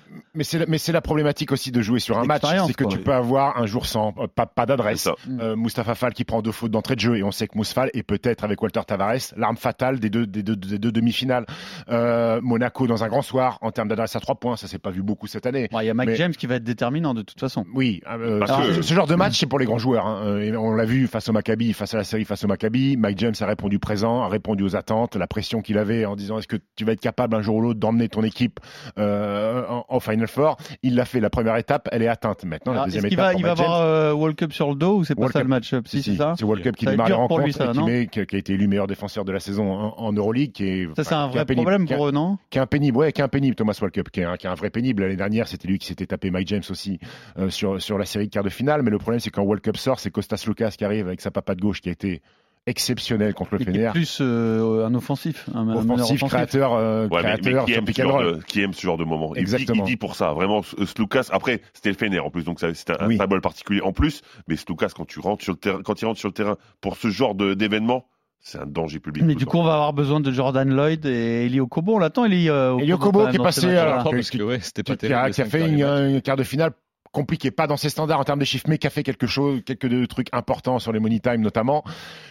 mais 0.68 0.78
c'est 0.78 0.92
la- 0.92 1.02
problématique 1.02 1.52
aussi 1.52 1.72
de 1.72 1.82
jouer 1.82 2.00
sur 2.00 2.18
un 2.18 2.26
match, 2.26 2.42
c'est 2.66 2.74
que 2.74 2.84
quoi. 2.84 2.92
tu 2.92 3.00
peux 3.00 3.14
avoir 3.14 3.58
un 3.62 3.66
jour 3.68 3.86
sans 3.86 4.14
euh, 4.18 4.28
pas, 4.28 4.66
d'adresse. 4.66 5.02
ça. 5.02 5.14
Euh, 5.40 5.56
Mustapha 5.56 5.94
Fall 5.96 6.14
qui 6.14 6.24
prend 6.26 6.42
deux 6.42 6.52
fautes 6.52 6.72
d'entrée 6.72 6.96
de 6.96 7.00
jeu 7.00 7.18
et 7.18 7.24
on 7.24 7.32
sait 7.32 7.48
que 7.48 7.56
Mousfal 7.58 7.90
est 7.94 8.04
peut-être 8.04 8.44
avec 8.44 8.62
Walter 8.62 8.82
Tavares 8.86 9.16
l'arme 9.38 9.58
fatale 9.58 10.00
des 10.00 10.10
deux, 10.10 10.26
des 10.28 10.44
deux, 10.44 10.56
des 10.56 10.80
deux 10.80 10.87
demi-finales. 10.92 11.46
Euh, 11.90 12.40
Monaco 12.42 12.88
dans 12.88 13.04
un 13.04 13.08
grand 13.08 13.22
soir 13.22 13.58
en 13.62 13.72
termes 13.72 13.88
d'adresse 13.88 14.16
à 14.16 14.20
trois 14.20 14.36
points, 14.36 14.56
ça 14.58 14.68
s'est 14.68 14.80
pas 14.80 14.92
vu 14.92 15.02
beaucoup 15.04 15.28
cette 15.28 15.46
année. 15.46 15.68
Bon, 15.72 15.80
il 15.80 15.86
y 15.86 15.90
a 15.90 15.94
Mike 15.94 16.10
Mais- 16.10 16.16
James 16.16 16.32
qui 16.34 16.48
va 16.48 16.56
être 16.56 16.64
déterminant 16.64 17.14
de 17.14 17.22
toute 17.22 17.40
façon 17.40 17.66
Oui, 17.74 18.02
euh, 18.10 18.40
Parce 18.40 18.52
alors, 18.52 18.68
que- 18.68 18.82
ce- 18.82 18.94
genre 18.94 19.08
de 19.08 19.16
match, 19.16 19.38
c'est 19.40 19.46
pour 19.46 19.60
les 19.60 19.66
grands 19.66 19.78
joueurs. 19.78 20.06
hein. 20.06 20.22
Euh, 20.26 20.56
On 20.58 20.74
l'a 20.74 20.86
vu 20.86 21.08
face 21.08 21.30
au 21.30 21.34
Maccabi, 21.34 21.74
face 21.74 21.94
à 21.94 21.98
la 21.98 22.04
série, 22.04 22.26
face 22.26 22.44
au 22.44 22.48
Maccabi. 22.48 22.98
Mike 22.98 23.20
James 23.20 23.34
a 23.40 23.46
répondu 23.46 23.80
présent, 23.80 24.22
a 24.24 24.28
répondu 24.28 24.64
aux 24.64 24.76
attentes, 24.76 25.16
la 25.16 25.28
pression 25.28 25.62
qu'il 25.62 25.78
avait 25.78 26.06
en 26.06 26.16
disant 26.16 26.38
est-ce 26.40 26.48
que 26.48 26.58
tu 26.76 26.84
vas 26.86 26.94
être 26.94 27.00
capable 27.02 27.36
un 27.36 27.42
jour 27.42 27.58
ou 27.58 27.62
l'autre 27.62 27.80
d'emmener 27.80 28.10
ton 28.10 28.24
équipe 28.24 28.60
euh, 28.98 29.64
en, 29.70 29.86
en 29.88 30.00
Final 30.00 30.28
Four? 30.28 30.58
Il 30.84 30.96
l'a 30.96 31.06
fait. 31.06 31.20
La 31.20 31.30
première 31.30 31.56
étape, 31.58 31.88
elle 31.92 32.02
est 32.04 32.08
atteinte. 32.08 32.44
Maintenant, 32.46 32.72
la 32.74 32.80
Alors, 32.80 32.86
deuxième 32.86 33.06
est-ce 33.06 33.10
qu'il 33.10 33.20
étape, 33.20 33.34
va, 33.34 33.40
il 33.40 33.44
va 33.44 33.56
James, 33.56 33.66
avoir 33.66 33.82
euh, 33.82 34.14
World 34.14 34.38
Cup 34.38 34.54
sur 34.54 34.70
le 34.70 34.76
dos 34.76 34.98
ou 34.98 35.04
c'est 35.04 35.16
pas 35.16 35.22
World 35.22 35.34
ça 35.34 35.40
Cup. 35.40 35.46
le 35.46 35.50
match-up 35.50 35.88
si, 35.88 36.02
si, 36.04 36.12
c'est 36.12 36.18
ça 36.18 36.34
c'est 36.38 36.46
World 36.46 36.64
Cup 36.64 36.76
qui 36.76 36.86
démarre 36.86 37.08
pour 37.08 37.18
rencontres 37.18 37.46
lui, 37.46 37.54
ça, 37.54 37.66
et 37.66 37.72
qui, 37.72 37.84
met- 37.84 38.08
qui 38.08 38.20
a, 38.22 38.26
qui 38.26 38.36
a 38.36 38.40
été 38.40 38.54
élu 38.54 38.68
meilleur 38.68 38.88
défenseur 38.88 39.26
de 39.26 39.32
la 39.32 39.40
saison 39.40 39.72
en, 39.72 39.96
en 39.98 40.14
Euroleague. 40.14 40.52
Qui 40.52 40.64
est, 40.66 40.77
Ça, 40.96 41.04
c'est 41.04 41.14
un 41.16 41.28
vrai 41.28 41.46
pénible, 41.46 41.64
problème 41.66 41.88
pour 41.88 42.08
eux, 42.08 42.12
non 42.12 42.38
qui 42.50 42.58
est 42.58 42.62
un 42.62 42.66
pénible, 42.68 42.98
ouais, 42.98 43.12
qui 43.12 43.22
est 43.22 43.24
un 43.24 43.28
pénible, 43.28 43.56
Thomas 43.56 43.78
World 43.80 43.94
Cup, 43.94 44.10
qui 44.12 44.22
est 44.22 44.24
un, 44.26 44.36
qui 44.38 44.48
est 44.48 44.50
un 44.50 44.56
vrai 44.56 44.70
pénible. 44.70 45.04
L'année 45.04 45.16
dernière, 45.16 45.48
c'était 45.48 45.68
lui 45.68 45.80
qui 45.80 45.88
s'était 45.88 46.06
tapé 46.06 46.30
Mike 46.32 46.48
James 46.48 46.64
aussi 46.70 47.00
euh, 47.38 47.50
sur, 47.50 47.82
sur 47.82 47.98
la 47.98 48.06
série 48.06 48.28
de 48.28 48.32
quart 48.32 48.44
de 48.44 48.50
finale. 48.50 48.82
Mais 48.84 48.92
le 48.92 48.98
problème, 48.98 49.20
c'est 49.20 49.30
quand 49.30 49.42
World 49.44 49.64
Cup 49.64 49.78
sort, 49.78 50.00
c'est 50.00 50.12
Costas 50.12 50.44
Lucas 50.48 50.74
qui 50.78 50.86
arrive 50.86 51.08
avec 51.08 51.22
sa 51.22 51.32
patate 51.32 51.60
gauche 51.60 51.82
qui 51.82 51.90
a 51.90 51.92
été 51.92 52.22
exceptionnel 52.66 53.34
contre 53.34 53.56
le 53.58 53.64
Fener. 53.64 53.90
plus 53.94 54.18
euh, 54.22 54.86
un 54.86 54.94
offensif, 54.94 55.50
un, 55.56 55.68
Offensif, 55.74 56.22
créateur, 56.26 56.74
euh, 56.74 57.08
Ouais, 57.08 57.24
mais, 57.24 57.36
mais 57.36 57.40
créateur 57.40 57.66
qui, 57.66 57.74
aime 57.74 57.88
ce 57.88 58.02
genre 58.02 58.22
de, 58.24 58.40
qui 58.46 58.62
aime 58.62 58.74
ce 58.74 58.82
genre 58.82 58.98
de 58.98 59.06
moment. 59.06 59.30
Il 59.36 59.36
dit, 59.36 59.40
Exactement. 59.54 59.86
il 59.86 59.90
dit 59.92 59.96
pour 59.96 60.16
ça, 60.16 60.34
vraiment, 60.34 60.62
Slukas, 60.64 61.30
après, 61.32 61.62
c'était 61.74 61.90
le 61.92 61.96
Fener 61.96 62.20
en 62.20 62.30
plus, 62.30 62.44
donc 62.44 62.60
c'était 62.60 63.02
un 63.02 63.08
Oui. 63.08 63.16
symbole 63.18 63.40
particulier 63.40 63.80
en 63.82 63.94
plus, 63.94 64.22
mais 64.50 64.58
Slukas, 64.58 64.90
quand 64.96 65.06
tu 65.06 65.20
rentres 65.22 65.44
sur 65.44 65.54
le 65.54 65.58
terrain, 65.60 65.80
quand 65.82 66.02
il 66.02 66.06
rentre 66.06 66.20
sur 66.20 66.28
le 66.28 66.34
terrain 66.34 66.58
pour 66.82 66.98
ce 66.98 67.08
genre 67.10 67.36
de- 67.36 67.54
d'événement, 67.54 68.06
c'est 68.40 68.60
un 68.60 68.66
danger 68.66 69.00
public. 69.00 69.24
Mais 69.26 69.36
du 69.36 69.46
coup, 69.46 69.58
temps. 69.58 69.64
on 69.64 69.66
va 69.66 69.74
avoir 69.74 69.94
besoin 69.94 70.20
de 70.20 70.32
Jordan 70.32 70.70
Lloyd 70.70 71.06
et 71.06 71.46
Eli 71.46 71.60
Okobo. 71.60 71.96
On 71.96 72.00
l'attend, 72.00 72.26
Eli 72.26 72.50
euh. 72.50 72.78
Eli 72.78 72.94
Okobo 72.94 73.28
qui 73.28 73.36
est 73.36 73.40
passé, 73.40 73.76
alors, 73.76 74.10
parce 74.10 74.30
que 74.30 74.42
ouais, 74.42 74.60
c'était 74.62 74.84
pas 74.84 74.96
qui 74.96 75.12
a, 75.12 75.30
qui 75.30 75.42
a 75.42 75.46
fait 75.46 75.68
une, 75.68 75.78
derniers 75.78 76.12
matchs. 76.12 76.18
un 76.18 76.20
quart 76.22 76.38
de 76.38 76.44
finale 76.44 76.72
compliqué, 77.12 77.52
pas 77.52 77.68
dans 77.68 77.78
ses 77.78 77.90
standards 77.90 78.20
en 78.20 78.24
termes 78.24 78.40
de 78.40 78.46
chiffres, 78.46 78.66
mais 78.70 78.78
qui 78.78 78.88
a 78.88 78.90
fait 78.90 79.04
quelque 79.04 79.28
chose, 79.28 79.62
quelques 79.66 80.08
trucs 80.08 80.28
importants 80.34 80.80
sur 80.80 80.92
les 80.92 81.00
money 81.00 81.20
time 81.20 81.42
notamment. 81.42 81.84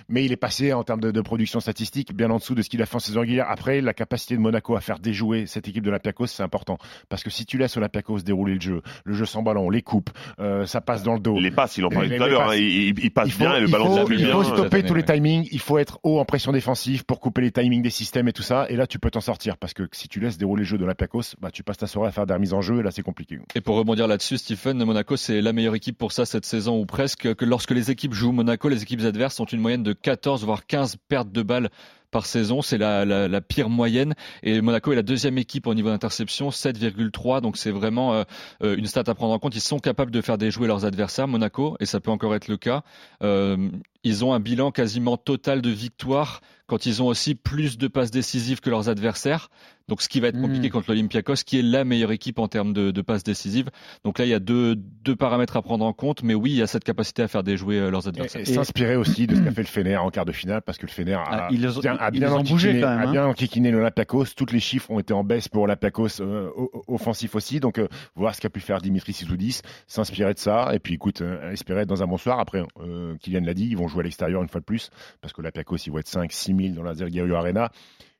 Mais 0.09 0.25
il 0.25 0.33
est 0.33 0.37
passé 0.37 0.73
en 0.73 0.85
termes 0.85 1.01
de, 1.01 1.11
de 1.11 1.21
production 1.21 1.61
statistique 1.61 2.15
bien 2.15 2.31
en 2.31 2.37
dessous 2.37 2.55
de 2.55 2.63
ce 2.63 2.69
qu'il 2.71 2.81
a 2.83 2.87
fait 2.87 2.97
en 2.97 3.01
saison 3.01 3.21
régulière. 3.21 3.47
Après, 3.49 3.81
la 3.81 3.93
capacité 3.95 4.37
de 4.37 4.41
Monaco 4.41 4.77
à 4.77 4.81
faire 4.81 4.99
déjouer 4.99 5.47
cette 5.47 5.67
équipe 5.69 5.83
de 5.85 5.91
l'Olympiakos, 5.91 6.27
c'est 6.29 6.43
important. 6.43 6.79
Parce 7.09 7.23
que 7.23 7.31
si 7.31 7.45
tu 7.47 7.59
laisses 7.59 7.77
Olympiakos 7.77 8.21
dérouler 8.21 8.55
le 8.55 8.61
jeu, 8.61 8.83
le 9.05 9.15
jeu 9.15 9.27
sans 9.27 9.43
ballon, 9.43 9.69
les 9.71 9.83
coupes, 9.83 10.11
euh, 10.39 10.67
ça 10.67 10.81
passe 10.81 11.03
dans 11.03 11.15
le 11.15 11.21
dos. 11.21 11.39
Les 11.41 11.51
passes, 11.51 11.77
il 11.77 11.85
en 11.85 11.89
parlait 11.89 12.17
tout 12.17 12.23
à 12.23 12.29
l'heure, 12.29 12.51
hein, 12.51 12.55
il, 12.57 12.63
il- 12.91 13.05
il 13.05 13.11
passe 13.11 13.27
Il 13.29 13.33
faut, 13.33 13.39
bien 13.41 13.57
et 13.57 13.61
le 13.61 13.67
il 13.67 13.73
ballon 13.73 13.97
faut- 13.97 14.05
plus 14.05 14.17
il 14.19 14.25
bien. 14.27 14.33
faut 14.35 14.45
cette 14.45 14.55
stopper 14.55 14.83
tous 14.85 14.95
les 14.95 15.05
timings, 15.05 15.49
il 15.51 15.59
faut 15.61 15.79
être 15.79 15.99
haut 16.03 16.19
en 16.21 16.25
pression 16.25 16.53
défensive 16.53 17.05
pour 17.05 17.21
couper 17.21 17.41
les 17.43 17.51
timings 17.53 17.83
des 17.83 17.91
systèmes 17.91 18.29
et 18.29 18.33
tout 18.33 18.43
ça. 18.43 18.67
Et 18.69 18.77
là, 18.77 18.87
tu 18.87 18.99
peux 18.99 19.11
t'en 19.11 19.21
sortir 19.21 19.57
parce 19.57 19.75
que 19.75 19.89
si 19.93 20.09
tu 20.09 20.21
laisses 20.21 20.39
dérouler 20.39 20.61
le 20.63 20.67
jeu 20.67 20.77
de 20.79 20.83
l'Olympiakos, 20.83 21.35
bah, 21.41 21.51
tu 21.51 21.63
passes 21.63 21.79
ta 21.79 21.87
soirée 21.87 22.09
à 22.09 22.13
faire 22.13 22.27
des 22.27 22.35
remises 22.35 22.53
en 22.55 22.61
jeu 22.63 22.81
et 22.81 22.83
là, 22.83 22.91
c'est 22.91 23.03
compliqué. 23.03 23.39
Et 23.55 23.61
pour 23.61 23.77
rebondir 23.77 24.07
là-dessus, 24.09 24.39
Stephen, 24.39 24.66
Monaco, 24.75 25.17
c'est 25.17 25.41
la 25.41 25.53
meilleure 25.53 25.75
équipe 25.75 25.97
pour 25.97 26.13
ça 26.13 26.27
cette 26.27 26.45
saison 26.45 26.79
ou 26.81 26.87
presque. 26.87 27.35
Que 27.35 27.45
lorsque 27.45 27.71
les 27.71 27.91
équipes 27.91 28.15
jouent 28.15 28.33
Monaco, 28.33 28.69
les 28.69 28.83
équipes 28.83 29.03
adverses 29.03 29.39
ont 29.41 29.45
une 29.45 29.61
moyenne 29.61 29.83
de 29.83 29.93
14 29.93 30.45
voire 30.45 30.67
15 30.67 30.97
pertes 31.09 31.31
de 31.31 31.43
balles 31.43 31.71
par 32.11 32.27
saison. 32.27 32.63
C'est 32.63 32.79
la, 32.79 33.05
la, 33.05 33.41
pire 33.41 33.69
moyenne. 33.69 34.15
Et 34.43 34.61
Monaco 34.61 34.93
est 34.93 34.97
la 34.97 35.03
deuxième 35.03 35.39
équipe 35.39 35.67
au 35.67 35.75
niveau 35.75 35.89
d'interception, 35.89 36.51
7,3. 36.51 37.41
Donc 37.41 37.57
c'est 37.57 37.71
vraiment 37.71 38.15
euh, 38.15 38.25
euh, 38.63 38.77
une 38.77 38.87
stat 38.87 39.05
à 39.07 39.15
prendre 39.15 39.33
en 39.33 39.39
compte. 39.39 39.55
Ils 39.55 39.61
sont 39.61 39.79
capables 39.79 40.11
de 40.11 40.21
faire 40.21 40.39
déjouer 40.39 40.67
leurs 40.67 40.85
adversaires, 40.85 41.29
Monaco, 41.29 41.77
et 41.81 41.87
ça 41.87 42.01
peut 42.01 42.11
encore 42.11 42.35
être 42.35 42.49
le 42.49 42.57
cas. 42.57 42.83
Euh, 43.23 43.71
ils 44.05 44.25
ont 44.25 44.33
un 44.33 44.41
bilan 44.41 44.71
quasiment 44.71 45.17
total 45.17 45.63
de 45.63 45.71
victoires 45.71 46.41
quand 46.67 46.87
ils 46.87 47.03
ont 47.03 47.07
aussi 47.07 47.35
plus 47.35 47.79
de 47.79 47.89
passes 47.89 48.11
décisives 48.11 48.61
que 48.61 48.71
leurs 48.71 48.89
adversaires. 48.89 49.51
Donc 49.89 50.03
ce 50.03 50.09
qui 50.09 50.19
va 50.21 50.29
être 50.29 50.41
compliqué 50.41 50.67
Mm. 50.69 50.71
contre 50.73 50.91
l'Olympiakos, 50.91 51.35
qui 51.47 51.59
est 51.59 51.63
la 51.63 51.85
meilleure 51.85 52.11
équipe 52.11 52.39
en 52.41 52.49
termes 52.49 52.73
de, 52.73 52.91
de 52.91 53.03
passes 53.03 53.23
décisives. 53.23 53.71
Donc 54.05 54.19
là, 54.19 54.25
il 54.25 54.31
y 54.31 54.35
a 54.35 54.41
deux, 54.41 54.75
deux 54.77 55.15
paramètres 55.15 55.57
à 55.57 55.63
prendre 55.63 55.85
en 55.85 55.93
compte, 55.93 56.25
mais 56.25 56.35
oui, 56.35 56.51
il 56.51 56.57
y 56.57 56.63
a 56.63 56.67
cette 56.67 56.83
capacité 56.83 57.23
à 57.23 57.29
faire 57.29 57.45
déjouer 57.45 57.79
euh, 57.79 57.91
leurs 57.91 58.07
Et, 58.07 58.09
adversaires. 58.09 58.41
et 58.41 58.45
s'inspirer 58.47 58.97
aussi 58.97 59.27
de 59.29 59.37
ce 59.37 59.41
qu'a 59.43 59.51
fait 59.53 59.63
le 59.63 59.67
Fener 59.69 59.97
en 59.97 60.11
quart 60.11 60.25
de 60.25 60.33
finale, 60.33 60.63
parce 60.63 60.77
que 60.79 60.87
le 60.87 60.91
Fener 60.91 61.13
a, 61.15 61.25
Ah, 61.29 61.49
ils 61.53 61.61
les 61.61 61.77
ont- 61.77 61.81
bien, 61.81 61.97
a 62.01 62.11
ils 62.13 62.19
bien 62.19 62.33
ont 62.33 62.43
bougé 62.43 62.81
quand 62.81 62.89
même, 62.89 62.99
a 62.99 63.03
hein. 63.09 63.13
bien 63.13 63.27
enquiquiné 63.27 63.71
l'Olympiakos. 63.71 64.25
Toutes 64.37 64.51
les 64.53 64.59
chiffres 64.61 64.91
ont 64.91 64.99
été 64.99 65.13
en 65.13 65.23
baisse 65.23 65.49
pour 65.49 65.67
l'Olympiakos 65.67 66.21
euh, 66.21 66.51
offensif 66.89 67.37
aussi. 67.37 67.61
Donc, 67.61 67.79
euh, 67.79 67.87
voir 68.17 68.35
ce 68.35 68.41
qu'a 68.41 68.51
pu 68.51 68.61
faire 68.61 68.81
Dimitri 68.81 69.13
Sisoudis, 69.13 69.61
s'inspirer 69.87 70.35
de 70.35 70.39
ça. 70.39 70.71
Et 70.75 70.81
puis, 70.81 70.95
écoute, 70.95 71.21
euh, 71.23 71.53
espérer 71.53 71.83
être 71.83 71.89
dans 71.89 72.03
un 72.03 72.07
bon 72.07 72.17
soir. 72.19 72.41
Après, 72.41 72.63
euh, 72.81 73.15
Kylian 73.21 73.43
l'a 73.45 73.55
dit, 73.55 73.67
ils 73.69 73.77
vont 73.77 73.87
jouer 73.89 74.01
à 74.01 74.05
l'extérieur 74.05 74.43
une 74.43 74.49
fois 74.49 74.61
de 74.61 74.67
plus, 74.67 74.91
parce 75.21 75.33
que 75.33 75.41
l'Olympiakos, 75.43 75.77
ils 75.87 75.93
vont 75.93 75.99
être 75.99 76.09
5 76.09 76.33
6 76.33 76.55
000 76.57 76.75
dans 76.75 76.83
la 76.83 76.95
Zergario 76.95 77.35
Arena. 77.37 77.71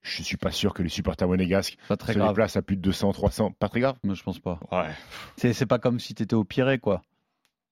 Je 0.09 0.23
suis 0.23 0.37
pas 0.37 0.53
sûr 0.53 0.73
que 0.73 0.83
les 0.83 0.89
supporters 0.89 1.27
monégasques 1.27 1.77
Pas 1.89 1.97
très 1.97 2.13
se 2.13 2.19
grave. 2.19 2.31
déplacent 2.31 2.57
à 2.57 2.63
plus 2.63 2.77
de 2.77 2.81
200, 2.83 3.13
300. 3.13 3.53
Pas 3.59 3.69
très 3.69 3.81
grave. 3.81 3.97
Moi, 4.05 4.15
je 4.15 4.23
pense 4.23 4.39
pas. 4.39 4.61
Ouais. 4.71 4.87
C'est 5.37 5.53
c'est 5.53 5.67
pas 5.67 5.79
comme 5.81 5.99
si 5.99 6.15
t'étais 6.15 6.35
au 6.35 6.45
Pirée, 6.45 6.79
quoi. 6.79 7.03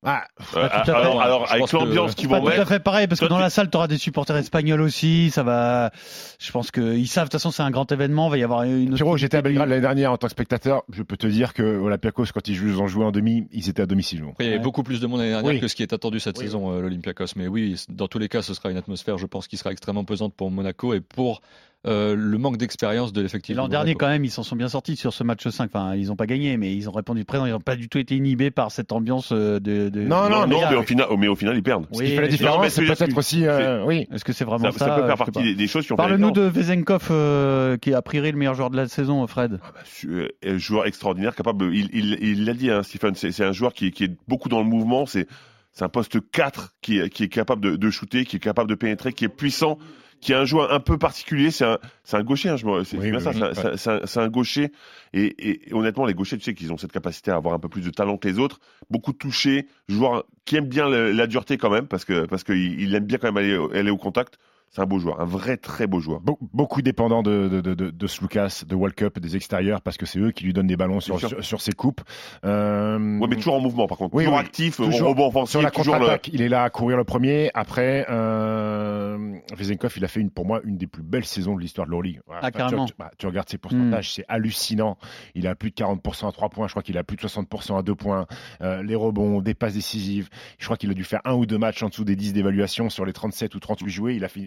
Ah, 0.06 0.24
Euh, 0.38 0.44
tout 0.52 0.58
à 0.58 0.84
fait. 0.84 0.90
alors, 0.92 1.22
alors, 1.22 1.46
Je 1.46 1.54
avec 1.54 1.72
l'ambiance 1.72 2.14
qu'ils 2.14 2.28
vont 2.28 2.38
tout 2.38 2.48
à 2.48 2.50
mettre, 2.50 2.68
fait 2.68 2.78
pareil 2.78 3.06
parce 3.06 3.20
que 3.22 3.24
dans 3.24 3.38
la 3.38 3.48
salle, 3.48 3.70
tu 3.70 3.76
auras 3.78 3.86
des 3.86 3.96
supporters 3.96 4.36
espagnols 4.36 4.82
aussi. 4.82 5.30
Ça 5.30 5.42
va. 5.42 5.92
Je 6.38 6.50
pense 6.52 6.70
qu'ils 6.70 7.08
savent. 7.08 7.24
De 7.24 7.28
toute 7.28 7.32
façon, 7.40 7.50
c'est 7.50 7.62
un 7.62 7.70
grand 7.70 7.90
événement. 7.90 8.26
Il 8.26 8.30
va 8.32 8.36
y 8.38 8.42
avoir 8.42 8.62
une. 8.64 8.92
Pierrot, 8.96 9.16
j'étais 9.16 9.38
à 9.38 9.42
Belgrade 9.42 9.66
l'année 9.70 9.80
dernière 9.80 10.12
en 10.12 10.18
tant 10.18 10.26
que 10.26 10.32
spectateur. 10.32 10.82
Je 10.92 11.02
peux 11.02 11.16
te 11.16 11.26
dire 11.26 11.54
que 11.54 11.62
Olympiakos, 11.62 12.26
quand 12.34 12.46
ils 12.48 12.54
jouent- 12.54 12.78
ont 12.82 12.86
joué 12.86 13.04
en 13.06 13.12
demi, 13.12 13.48
ils 13.50 13.70
étaient 13.70 13.80
à 13.80 13.86
domicile. 13.86 14.24
Il 14.40 14.44
y 14.44 14.48
avait 14.48 14.58
Ouais. 14.58 14.62
beaucoup 14.62 14.82
plus 14.82 15.00
de 15.00 15.06
monde 15.06 15.20
l'année 15.20 15.30
dernière 15.32 15.52
Oui. 15.52 15.60
que 15.60 15.68
ce 15.68 15.74
qui 15.74 15.82
est 15.82 15.94
attendu 15.94 16.20
cette 16.20 16.36
Oui. 16.36 16.44
saison, 16.44 16.70
euh, 16.70 16.82
l'Olympiakos. 16.82 17.24
Mais 17.36 17.48
oui, 17.48 17.82
dans 17.88 18.06
tous 18.08 18.18
les 18.18 18.28
cas, 18.28 18.42
ce 18.42 18.52
sera 18.52 18.70
une 18.70 18.76
atmosphère, 18.76 19.16
je 19.16 19.24
pense, 19.24 19.48
qui 19.48 19.56
sera 19.56 19.72
extrêmement 19.72 20.04
pesante 20.04 20.34
pour 20.34 20.50
Monaco 20.50 20.92
et 20.92 21.00
pour 21.00 21.40
euh, 21.86 22.14
le 22.16 22.38
manque 22.38 22.56
d'expérience 22.56 23.12
de 23.12 23.20
l'effectif. 23.20 23.56
L'an 23.56 23.66
de 23.66 23.70
dernier, 23.72 23.94
quand 23.94 24.08
même, 24.08 24.24
ils 24.24 24.30
s'en 24.30 24.42
sont 24.42 24.56
bien 24.56 24.68
sortis 24.68 24.96
sur 24.96 25.12
ce 25.12 25.22
match 25.24 25.46
5. 25.46 25.70
Enfin, 25.72 25.94
ils 25.94 26.06
n'ont 26.08 26.16
pas 26.16 26.26
gagné, 26.26 26.56
mais 26.56 26.74
ils 26.74 26.88
ont 26.88 26.92
répondu 26.92 27.24
présent. 27.24 27.46
Ils 27.46 27.52
n'ont 27.52 27.60
pas 27.60 27.76
du 27.76 27.88
tout 27.88 27.98
été 27.98 28.16
inhibés 28.16 28.50
par 28.50 28.70
cette 28.70 28.92
ambiance 28.92 29.30
euh, 29.32 29.60
de. 29.60 29.88
de- 29.88 30.00
Non, 30.02 30.28
non, 30.28 30.46
non, 30.46 30.60
mais- 30.70 30.76
au 30.76 30.82
final, 30.82 31.06
mais 31.18 31.28
au 31.28 31.36
final, 31.36 31.56
ils 31.56 31.62
perdent. 31.62 31.86
Ce 31.92 32.02
qui 32.02 32.14
fait 32.14 32.22
la 32.22 32.28
différence, 32.28 32.56
Non, 32.56 32.62
mais 32.62 32.70
c'est 32.70 32.84
peut-être 32.86 33.16
aussi. 33.18 33.46
euh, 33.46 33.84
oui. 33.84 34.06
Est-ce 34.12 34.24
que 34.24 34.32
c'est 34.32 34.44
vraiment 34.44 34.70
Ça, 34.72 34.78
ça, 34.78 34.86
ça 34.86 34.94
peut 35.00 35.06
faire 35.06 35.16
partie 35.16 35.42
des, 35.42 35.54
des 35.54 35.66
choses 35.66 35.86
qui 35.86 35.92
ont 35.92 35.96
fait 35.96 36.02
la 36.02 36.08
Parle-nous 36.08 36.30
de 36.30 36.42
Vezenkov, 36.42 37.08
euh, 37.10 37.76
qui 37.76 37.90
est 37.90 37.94
a 37.94 38.02
priori 38.02 38.32
le 38.32 38.38
meilleur 38.38 38.54
joueur 38.54 38.70
de 38.70 38.76
la 38.76 38.88
saison, 38.88 39.26
Fred. 39.26 39.60
Ah 39.62 39.70
bah, 39.74 39.80
euh, 40.08 40.58
joueur 40.58 40.86
extraordinaire, 40.86 41.34
capable. 41.34 41.74
Il 41.74 41.88
il- 41.92 42.18
il 42.22 42.44
l'a 42.44 42.54
dit, 42.54 42.70
hein, 42.70 42.82
Stephen. 42.82 43.14
C'est 43.14 43.32
c'est 43.32 43.44
un 43.44 43.52
joueur 43.52 43.74
qui, 43.74 43.90
qui 43.90 44.04
est 44.04 44.16
beaucoup 44.28 44.48
dans 44.48 44.60
le 44.60 44.66
mouvement. 44.68 45.06
C'est 45.06 45.26
c'est 45.72 45.84
un 45.84 45.88
poste 45.88 46.18
4 46.30 46.72
qui, 46.82 46.98
est- 46.98 47.08
qui 47.10 47.24
est 47.24 47.28
capable 47.28 47.60
de, 47.60 47.76
de 47.76 47.90
shooter, 47.90 48.24
qui 48.24 48.36
est 48.36 48.40
capable 48.40 48.70
de 48.70 48.76
pénétrer, 48.76 49.12
qui 49.12 49.24
est 49.24 49.28
puissant, 49.28 49.76
qui 50.21 50.33
est 50.33 50.37
un 50.37 50.44
joueur 50.44 50.73
un 50.73 50.80
peu 50.80 50.99
particulier. 50.99 51.50
C'est 51.50 51.64
un, 51.64 51.78
c'est 52.04 52.16
un 52.16 52.23
gaucher, 52.23 52.49
hein, 52.50 52.56
c'est 52.56 52.97
Oui, 52.97 53.11
bien 53.11 53.18
oui, 53.18 53.23
ça. 53.25 53.30
oui, 53.30 53.38
c'est 53.76 53.90
un- 53.90 54.00
c'est 54.06 54.21
un- 54.21 54.28
gaucher. 54.28 54.73
Et, 55.12 55.68
et 55.68 55.73
honnêtement, 55.75 56.06
les 56.06 56.14
gauchers, 56.14 56.37
tu 56.38 56.44
sais 56.44 56.54
qu'ils 56.54 56.73
ont 56.73 56.76
cette 56.76 56.92
capacité 56.92 57.30
à 57.30 57.37
avoir 57.37 57.54
un 57.54 57.59
peu 57.59 57.68
plus 57.68 57.83
de 57.83 57.90
talent 57.90 58.16
que 58.16 58.26
les 58.28 58.38
autres. 58.38 58.61
Beaucoup 58.90 59.12
touchés, 59.12 59.66
joueur 59.88 60.25
qui 60.44 60.56
aime 60.56 60.66
bien 60.66 60.88
le- 60.88 61.12
la 61.12 61.26
dureté 61.26 61.56
quand 61.59 61.71
même, 61.71 61.87
parce 61.87 62.04
que 62.04 62.26
parce 62.26 62.44
qu'il 62.44 62.80
il 62.80 62.94
aime 62.94 63.04
bien 63.04 63.18
quand 63.18 63.30
même 63.33 63.37
aller, 63.37 63.78
aller 63.78 63.90
au 63.90 63.97
contact. 63.97 64.38
C'est 64.71 64.83
un 64.83 64.87
beau 64.87 64.99
joueur, 64.99 65.21
un 65.21 65.25
vrai 65.25 65.56
très 65.56 65.87
beau 65.87 66.00
joueur. 66.00 66.21
Be- 66.21 66.37
beaucoup 66.52 66.83
dépendant 66.83 67.23
de, 67.23 67.49
de, 67.49 67.61
de, 67.61 67.75
de, 67.75 67.90
de 67.90 68.06
Slucas, 68.09 68.64
de 68.66 68.75
World 68.75 68.97
Cup, 68.97 69.21
des 69.21 69.37
extérieurs, 69.37 69.80
parce 69.83 69.97
que 69.97 70.04
c'est 70.04 70.18
eux 70.18 70.33
qui 70.33 70.44
lui 70.44 70.52
donnent 70.52 70.66
des 70.66 70.76
ballons 70.76 70.99
sur, 70.99 71.21
ses 71.61 71.73
coupes. 71.73 72.00
Euh, 72.44 72.99
Ouais, 73.21 73.28
mais 73.28 73.37
toujours 73.37 73.54
en 73.54 73.61
mouvement 73.61 73.87
par 73.87 73.99
contre. 73.99 74.14
Oui, 74.16 74.25
toujours 74.25 74.38
oui. 74.38 74.44
actif, 74.44 74.76
Toujours 74.76 75.09
au 75.09 75.11
rebond 75.11 75.28
offensif, 75.28 75.50
Sur 75.52 75.62
la 75.62 75.68
le- 75.68 75.73
contre-attaque, 75.75 76.28
il 76.33 76.42
est 76.42 76.49
là 76.49 76.64
à 76.64 76.71
courir 76.71 76.97
le 76.97 77.04
premier. 77.04 77.50
Après, 77.54 78.04
euh, 78.11 79.35
Vezenkov, 79.56 79.92
il 79.97 80.04
a 80.04 80.09
fait 80.09 80.21
une, 80.21 80.30
pour 80.30 80.47
moi 80.47 80.61
une 80.64 80.76
des 80.76 80.87
plus 80.87 81.02
belles 81.02 81.25
saisons 81.25 81.54
de 81.54 81.61
l'histoire 81.61 81.87
de 81.87 81.90
l'Euroleague. 81.92 82.21
Voilà. 82.26 82.40
Ah, 82.42 82.50
tu-. 82.50 82.75
Tu, 82.87 82.92
bah, 82.99 83.11
tu 83.18 83.26
regardes 83.26 83.49
ses 83.49 83.59
pourcentages, 83.59 84.09
Hmm. 84.09 84.12
c'est 84.16 84.25
hallucinant. 84.28 84.99
Il 85.35 85.47
a 85.47 85.54
plus 85.54 85.71
de 85.71 85.75
40% 85.76 86.28
à 86.28 86.33
3 86.33 86.49
points. 86.49 86.66
Je 86.66 86.73
crois 86.73 86.83
qu'il 86.83 86.99
a 86.99 87.04
plus 87.04 87.16
de 87.16 87.21
60% 87.21 87.78
à 87.78 87.83
2 87.83 87.94
points. 87.94 88.26
Euh, 88.62 88.83
les 88.83 88.94
rebonds, 88.97 89.40
des 89.40 89.54
passes 89.54 89.75
décisives. 89.75 90.28
Je 90.59 90.64
crois 90.64 90.76
qu'il 90.76 90.90
a 90.90 90.94
dû 90.94 91.04
faire 91.04 91.21
un 91.25 91.35
ou 91.35 91.47
deux 91.47 91.59
matchs 91.59 91.83
en 91.83 91.88
dessous 91.88 92.04
des 92.04 92.16
10 92.16 92.33
d'évaluation 92.33 92.90
sur 92.90 93.04
les 93.04 93.12
37 93.12 93.54
ou 93.54 93.61
38 93.61 93.88
joués. 93.90 94.14
Il 94.16 94.25
a 94.25 94.28
fait, 94.28 94.40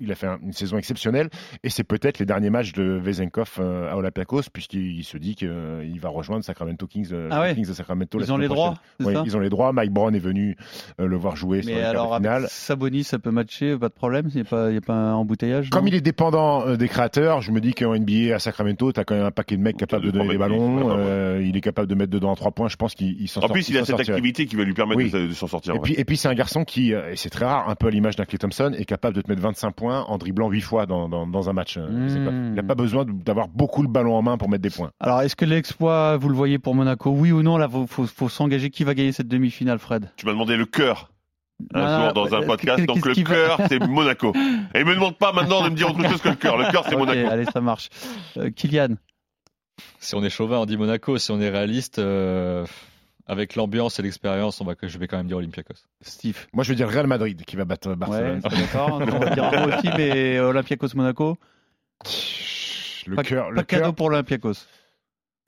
il 0.00 0.12
a 0.12 0.14
fait 0.14 0.26
un- 0.26 0.38
une 0.42 0.52
saison 0.52 0.76
exceptionnelle. 0.78 1.28
Et 1.62 1.70
c'est 1.70 1.84
peut-être 1.84 2.18
les 2.18 2.26
derniers 2.26 2.50
matchs 2.50 2.72
de 2.72 2.98
Vezenkov 3.02 3.56
euh, 3.60 3.90
à 3.90 3.96
Olympiakos, 3.96 4.42
puisqu'il 4.52 4.98
il 4.98 5.04
se 5.04 5.16
dit 5.18 5.34
qu'il 5.34 5.98
va 6.00 6.08
rejoindre 6.08 6.44
Sacramento 6.44 6.86
Kings, 6.86 7.08
euh, 7.12 7.28
Ah 7.30 7.40
ouais. 7.42 7.54
Kings 7.54 7.66
de 7.68 7.72
Sacramento. 7.72 8.18
la 8.18 8.24
Ils 8.24 8.32
ont 8.32 8.34
semaine 8.36 8.42
les 8.42 8.54
droits, 8.54 8.74
prochaine. 8.98 9.14
ça 9.16 9.22
ils 9.26 9.36
ont 9.36 9.40
les 9.40 9.48
droits. 9.48 9.72
Mike 9.72 9.90
Brown 9.90 10.14
est 10.14 10.18
venu 10.18 10.56
euh, 11.00 11.06
le 11.06 11.16
voir 11.16 11.36
jouer 11.36 11.62
sur 11.62 11.74
Mais 11.74 11.80
quarts 11.80 11.92
de 11.92 11.98
alors, 11.98 12.16
finale. 12.16 12.46
Sabonis, 12.48 13.04
ça 13.04 13.18
peut 13.18 13.30
matcher, 13.30 13.76
pas 13.78 13.88
de 13.88 13.94
problème 13.94 14.28
Il 14.30 14.34
n'y 14.36 14.40
a, 14.42 14.44
pas- 14.44 14.70
il 14.70 14.74
y 14.74 14.78
a 14.78 14.80
pas 14.80 14.94
un 14.94 15.14
embouteillage 15.14 15.70
Comme 15.70 15.88
il 15.88 15.94
est 15.94 16.00
dépendant 16.00 16.76
des 16.76 16.88
créateurs, 16.88 17.40
je 17.40 17.50
me 17.52 17.60
dis 17.60 17.74
qu'en 17.74 17.94
NBA 17.94 18.34
à 18.34 18.38
Sacramento, 18.38 18.92
tu 18.92 19.00
as 19.00 19.04
quand 19.04 19.14
même 19.14 19.24
un 19.24 19.30
paquet 19.30 19.56
de 19.56 19.62
mecs 19.62 19.76
capables 19.76 20.04
de 20.04 20.10
donner 20.10 20.28
des 20.28 20.38
ballons. 20.38 20.76
ouais, 20.76 20.82
ouais, 20.82 20.88
ouais. 20.92 20.94
euh, 20.98 21.42
il 21.44 21.56
est 21.56 21.60
capable 21.60 21.88
de 21.88 21.94
mettre 21.94 22.10
dedans 22.10 22.32
à 22.32 22.36
trois 22.36 22.50
points. 22.52 22.68
Je 22.68 22.76
pense 22.76 22.94
qu'il 22.94 23.20
il 23.20 23.28
s'en 23.28 23.40
En 23.40 23.42
sort- 23.44 23.52
plus, 23.52 23.68
il 23.68 23.78
a 23.78 23.84
cette 23.84 23.98
activité 24.00 24.46
qui 24.46 24.56
va 24.56 24.64
lui 24.64 24.74
permettre 24.74 24.98
Oui. 25.02 25.10
de, 25.10 25.26
de 25.28 25.32
s'en 25.32 25.46
sortir. 25.46 25.74
Et 25.74 25.76
ouais. 25.78 25.82
puis, 25.82 25.94
et 25.96 26.04
puis 26.04 26.16
c'est 26.16 26.28
un 26.28 26.34
garçon 26.34 26.64
qui, 26.64 26.92
et 26.92 27.16
c'est 27.16 27.30
très 27.30 27.44
rare, 27.44 27.68
un 27.68 27.74
peu 27.74 27.86
à 27.88 27.90
l'image 27.90 28.16
d'un 28.16 28.24
Clay 28.24 28.38
Thompson, 28.38 28.72
est 28.76 28.84
capable 28.84 29.16
de 29.16 29.20
te 29.22 29.28
mettre 29.30 29.40
25 29.54 29.70
points 29.72 30.02
en 30.02 30.18
dribblant 30.18 30.48
8 30.50 30.60
fois 30.60 30.86
dans, 30.86 31.08
dans, 31.08 31.26
dans 31.26 31.48
un 31.48 31.52
match. 31.52 31.78
Mmh. 31.78 32.24
pas- 32.24 32.30
Il 32.30 32.54
n'a 32.54 32.62
pas 32.62 32.74
besoin 32.74 33.04
d'avoir 33.06 33.48
beaucoup 33.48 33.82
le 33.82 33.88
ballon 33.88 34.14
en 34.16 34.22
main 34.22 34.36
pour 34.36 34.48
mettre 34.48 34.62
des 34.62 34.70
points. 34.70 34.90
Alors, 35.00 35.22
est-ce 35.22 35.36
que 35.36 35.44
l'exploit, 35.44 36.16
vous 36.16 36.28
le 36.28 36.34
voyez 36.34 36.58
pour 36.58 36.74
Monaco? 36.74 37.10
Oui 37.10 37.32
ou 37.32 37.42
non? 37.42 37.56
Là, 37.56 37.68
il 37.72 37.86
faut, 37.86 38.06
faut 38.06 38.28
s'engager. 38.28 38.70
Qui 38.70 38.84
va 38.84 38.94
gagner 38.94 39.12
cette 39.12 39.28
demi-finale, 39.28 39.78
Fred? 39.78 40.10
Tu 40.16 40.26
m'as 40.26 40.32
demandé 40.32 40.56
le 40.56 40.66
cœur 40.66 41.10
un 41.72 41.80
Ah, 41.84 42.04
jour 42.04 42.12
dans 42.14 42.34
un 42.34 42.42
euh, 42.42 42.46
podcast. 42.46 42.84
Donc 42.84 43.06
le 43.06 43.14
cœur, 43.14 43.58
c'est 43.68 43.78
Monaco. 43.86 44.32
Et 44.74 44.82
me 44.82 44.94
demande 44.94 45.16
pas 45.16 45.32
maintenant 45.32 45.62
de 45.64 45.70
me 45.70 45.76
dire 45.76 45.88
autre 45.88 46.02
chose 46.08 46.20
que 46.20 46.28
le 46.30 46.34
cœur. 46.34 46.56
Le 46.58 46.70
cœur, 46.72 46.84
c'est 46.88 46.96
Monaco. 46.96 47.28
allez, 47.30 47.44
ça 47.44 47.60
marche. 47.60 47.88
Euh, 48.36 48.50
Kylian 48.50 48.96
Si 50.00 50.14
on 50.16 50.24
est 50.24 50.30
chauvin, 50.30 50.58
on 50.58 50.66
dit 50.66 50.76
Monaco. 50.76 51.16
Si 51.18 51.30
on 51.30 51.40
est 51.40 51.48
réaliste, 51.50 52.00
euh, 52.00 52.66
avec 53.26 53.54
l'ambiance 53.56 53.98
et 53.98 54.02
l'expérience, 54.02 54.60
on 54.60 54.64
va, 54.64 54.74
je 54.82 54.98
vais 54.98 55.08
quand 55.08 55.16
même 55.16 55.26
dire 55.26 55.38
Olympiakos. 55.38 55.74
Steve 56.02 56.46
Moi, 56.52 56.62
je 56.64 56.70
veux 56.70 56.74
dire 56.76 56.88
Real 56.88 57.06
Madrid 57.06 57.42
qui 57.44 57.56
va 57.56 57.64
battre 57.64 57.94
Barcelone. 57.94 58.40
d'accord. 58.40 59.00
On 59.00 59.18
va 59.18 59.30
dire 59.30 59.44
un 59.44 59.68
aussi, 59.78 59.88
mais 59.96 60.38
Olympiakos 60.40 60.88
Monaco. 60.94 61.36
Le 63.06 63.16
Pas, 63.16 63.22
cœur, 63.22 63.46
pas 63.46 63.50
le 63.52 63.62
cadeau 63.62 63.82
cœur. 63.84 63.94
pour 63.94 64.10
l'Olympiakos. 64.10 64.66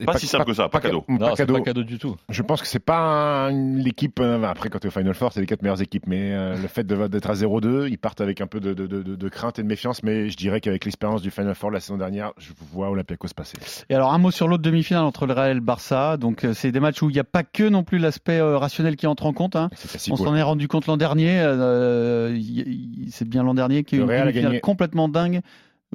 Pas 0.05 0.17
si 0.19 0.27
simple 0.27 0.45
que 0.45 0.53
ça, 0.53 0.69
pas 0.69 0.79
cadeau. 0.79 1.01
Pas 1.01 1.13
Non, 1.13 1.33
cadeau. 1.33 1.55
pas 1.55 1.61
cadeau 1.61 1.81
du 1.83 1.97
tout. 1.97 2.15
Je 2.29 2.43
pense 2.43 2.61
que 2.61 2.67
c'est 2.67 2.77
pas 2.77 3.49
l'équipe. 3.51 4.19
euh, 4.19 4.43
après, 4.43 4.69
quand 4.69 4.77
tu 4.77 4.85
es 4.85 4.89
au 4.89 4.91
Final 4.91 5.15
Four, 5.15 5.33
c'est 5.33 5.39
les 5.39 5.47
quatre 5.47 5.63
meilleures 5.63 5.81
équipes. 5.81 6.05
Mais 6.05 6.33
euh, 6.33 6.55
le 6.55 6.67
fait 6.67 6.83
de- 6.83 7.07
d'être 7.07 7.29
à 7.29 7.33
0-2, 7.33 7.87
ils 7.89 7.97
partent 7.97 8.21
avec 8.21 8.39
un 8.39 8.45
peu 8.45 8.59
de, 8.59 8.73
de- 8.75 8.85
de- 8.85 9.15
de 9.15 9.29
crainte 9.29 9.57
et 9.57 9.63
de 9.63 9.67
méfiance. 9.67 10.03
Mais 10.03 10.29
je 10.29 10.37
dirais 10.37 10.61
qu'avec 10.61 10.85
l'expérience 10.85 11.23
du 11.23 11.31
Final 11.31 11.55
Four 11.55 11.71
la 11.71 11.79
saison 11.79 11.97
dernière, 11.97 12.31
je 12.37 12.51
vois 12.71 12.89
Olympiakos 12.91 13.29
passer. 13.35 13.57
Et 13.89 13.95
alors 13.95 14.13
un 14.13 14.19
mot 14.19 14.29
sur 14.29 14.47
l'autre 14.47 14.61
demi-finale 14.61 15.03
entre 15.03 15.25
le 15.25 15.33
Real 15.33 15.49
et 15.51 15.53
le 15.55 15.61
Barça. 15.61 16.17
Donc 16.17 16.43
euh, 16.45 16.53
c'est 16.53 16.71
des 16.71 16.79
matchs 16.79 17.01
où 17.01 17.09
il 17.09 17.13
n'y 17.13 17.19
a 17.19 17.23
pas 17.23 17.43
que 17.43 17.67
non 17.67 17.83
plus 17.83 17.97
l'aspect 17.97 18.37
euh, 18.39 18.57
rationnel 18.59 18.97
qui 18.97 19.07
entre 19.07 19.25
en 19.25 19.33
compte. 19.33 19.55
hein. 19.55 19.69
On 20.11 20.15
s'en 20.15 20.35
est 20.35 20.43
rendu 20.43 20.67
compte 20.67 20.85
l'an 20.85 20.97
dernier. 20.97 21.39
euh, 21.41 22.37
c'est 23.09 23.27
bien 23.27 23.41
l'an 23.43 23.53
dernier 23.53 23.83
qu'il 23.83 23.97
y 23.99 24.01
a 24.01 24.03
eu 24.03 24.07
une 24.07 24.11
demi-finale 24.21 24.43
gagné. 24.51 24.59
complètement 24.59 25.09
dingue 25.09 25.41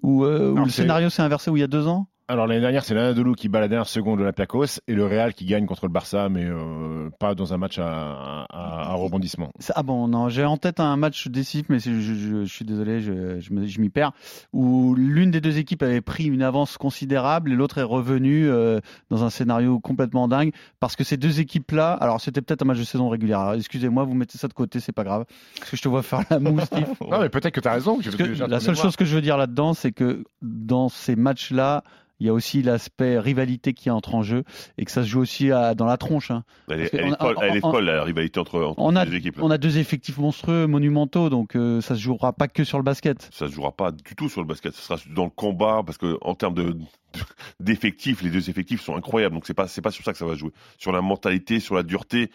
où, 0.02 0.24
euh, 0.24 0.54
le 0.64 0.70
scénario 0.70 1.10
s'est 1.10 1.22
inversé 1.22 1.50
où 1.50 1.56
il 1.56 1.60
y 1.60 1.64
a 1.64 1.68
deux 1.68 1.86
ans. 1.86 2.08
Alors 2.28 2.46
l'année 2.46 2.60
dernière, 2.60 2.84
c'est 2.84 2.94
l'Anadolu 2.94 3.34
qui 3.34 3.48
bat 3.48 3.60
la 3.60 3.68
dernière 3.68 3.86
seconde 3.88 4.14
de 4.18 4.20
l'Olympiakos 4.22 4.80
et 4.86 4.94
le 4.94 5.04
Real 5.04 5.34
qui 5.34 5.44
gagne 5.44 5.66
contre 5.66 5.86
le 5.86 5.92
Barça, 5.92 6.28
mais 6.28 6.44
euh, 6.46 7.10
pas 7.18 7.34
dans 7.34 7.52
un 7.52 7.58
match 7.58 7.78
à, 7.78 8.46
à- 8.48 8.90
à 8.90 8.94
rebondissement. 8.94 9.50
Ah 9.74 9.82
bon, 9.82 10.08
non, 10.08 10.28
j'ai 10.28 10.44
en 10.44 10.56
tête 10.56 10.80
un 10.80 10.96
match 10.96 11.28
décisif, 11.28 11.66
mais 11.68 11.78
je, 11.80 12.00
je- 12.00 12.44
je 12.44 12.52
suis 12.54 12.64
désolé, 12.64 13.00
je, 13.00 13.80
m'y 13.80 13.88
perds, 13.90 14.12
où 14.52 14.94
l'une 14.94 15.30
des 15.30 15.40
deux 15.40 15.58
équipes 15.58 15.82
avait 15.82 16.00
pris 16.00 16.24
une 16.24 16.42
avance 16.42 16.78
considérable 16.78 17.52
et 17.52 17.56
l'autre 17.56 17.78
est 17.78 17.82
revenue 17.82 18.48
euh, 18.48 18.80
dans 19.10 19.24
un 19.24 19.30
scénario 19.30 19.78
complètement 19.80 20.28
dingue, 20.28 20.52
parce 20.80 20.96
que 20.96 21.04
ces 21.04 21.16
deux 21.16 21.40
équipes-là, 21.40 21.92
alors 21.94 22.20
c'était 22.20 22.40
peut-être 22.40 22.62
un 22.62 22.66
match 22.66 22.78
de 22.78 22.84
saison 22.84 23.08
régulière, 23.08 23.52
excusez-moi, 23.56 24.04
vous 24.04 24.14
mettez 24.14 24.38
ça 24.38 24.48
de 24.48 24.54
côté, 24.54 24.80
c'est 24.80 24.92
pas 24.92 25.04
grave, 25.04 25.24
parce 25.58 25.70
que 25.70 25.76
je 25.76 25.82
te 25.82 25.88
vois 25.88 26.02
faire 26.02 26.22
la 26.30 26.38
moue, 26.38 26.60
Steve. 26.60 26.86
Non, 27.10 27.20
mais 27.20 27.28
peut-être 27.28 27.52
que 27.52 27.60
tu 27.60 27.68
as 27.68 27.72
raison. 27.72 27.98
Que 27.98 28.22
la 28.46 28.60
seule 28.60 28.76
chose 28.76 28.96
que 28.96 29.04
je 29.04 29.14
veux 29.14 29.20
dire 29.22 29.36
là-dedans, 29.36 29.74
c'est 29.74 29.92
que 29.92 30.24
dans 30.40 30.88
ces 30.88 31.16
matchs-là, 31.16 31.82
il 32.22 32.26
y 32.26 32.28
a 32.28 32.32
aussi 32.32 32.62
l'aspect 32.62 33.18
rivalité 33.18 33.72
qui 33.74 33.90
entre 33.90 34.14
en 34.14 34.22
jeu 34.22 34.44
et 34.78 34.84
que 34.84 34.92
ça 34.92 35.02
se 35.02 35.08
joue 35.08 35.18
aussi 35.20 35.50
à- 35.50 35.74
dans 35.74 35.86
la 35.86 35.96
tronche. 35.96 36.30
hein. 36.30 36.44
Elle 36.68 36.82
est, 36.82 36.86
folle, 37.18 37.34
elle 37.42 37.56
est 37.56 37.64
on- 37.64 37.70
folle, 37.72 37.84
la 37.86 38.04
rivalité 38.04 38.38
entre, 38.38 38.62
entre 38.62 38.78
On 38.78 38.94
a, 38.94 39.04
les 39.04 39.10
deux 39.10 39.16
équipes. 39.16 39.38
on 39.42 39.50
a 39.50 39.58
deux 39.58 39.78
effectifs 39.78 40.18
monstrueux, 40.18 40.68
monumentaux, 40.68 41.30
donc 41.30 41.56
euh, 41.56 41.80
ça 41.80 41.96
se 41.96 42.00
jouera 42.00 42.32
pas 42.32 42.46
que 42.46 42.62
sur 42.62 42.78
le 42.78 42.84
basket. 42.84 43.28
Ça 43.32 43.48
se 43.48 43.52
jouera 43.52 43.72
pas 43.72 43.90
du 43.90 44.14
tout 44.16 44.28
sur 44.28 44.40
le 44.40 44.46
basket. 44.46 44.72
Ce 44.72 44.82
sera 44.82 45.00
dans 45.14 45.24
le 45.24 45.30
combat 45.30 45.82
parce 45.84 45.98
que 45.98 46.16
en 46.20 46.36
termes 46.36 46.54
de 46.54 46.76
d'effectifs, 47.60 48.22
les 48.22 48.30
deux 48.30 48.48
effectifs 48.50 48.80
sont 48.82 48.96
incroyables. 48.96 49.34
Donc 49.34 49.46
c'est 49.46 49.54
pas 49.54 49.66
c'est 49.68 49.82
pas 49.82 49.90
sur 49.90 50.04
ça 50.04 50.12
que 50.12 50.18
ça 50.18 50.26
va 50.26 50.34
jouer. 50.34 50.50
Sur 50.78 50.92
la 50.92 51.02
mentalité, 51.02 51.60
sur 51.60 51.74
la 51.74 51.82
dureté, 51.82 52.30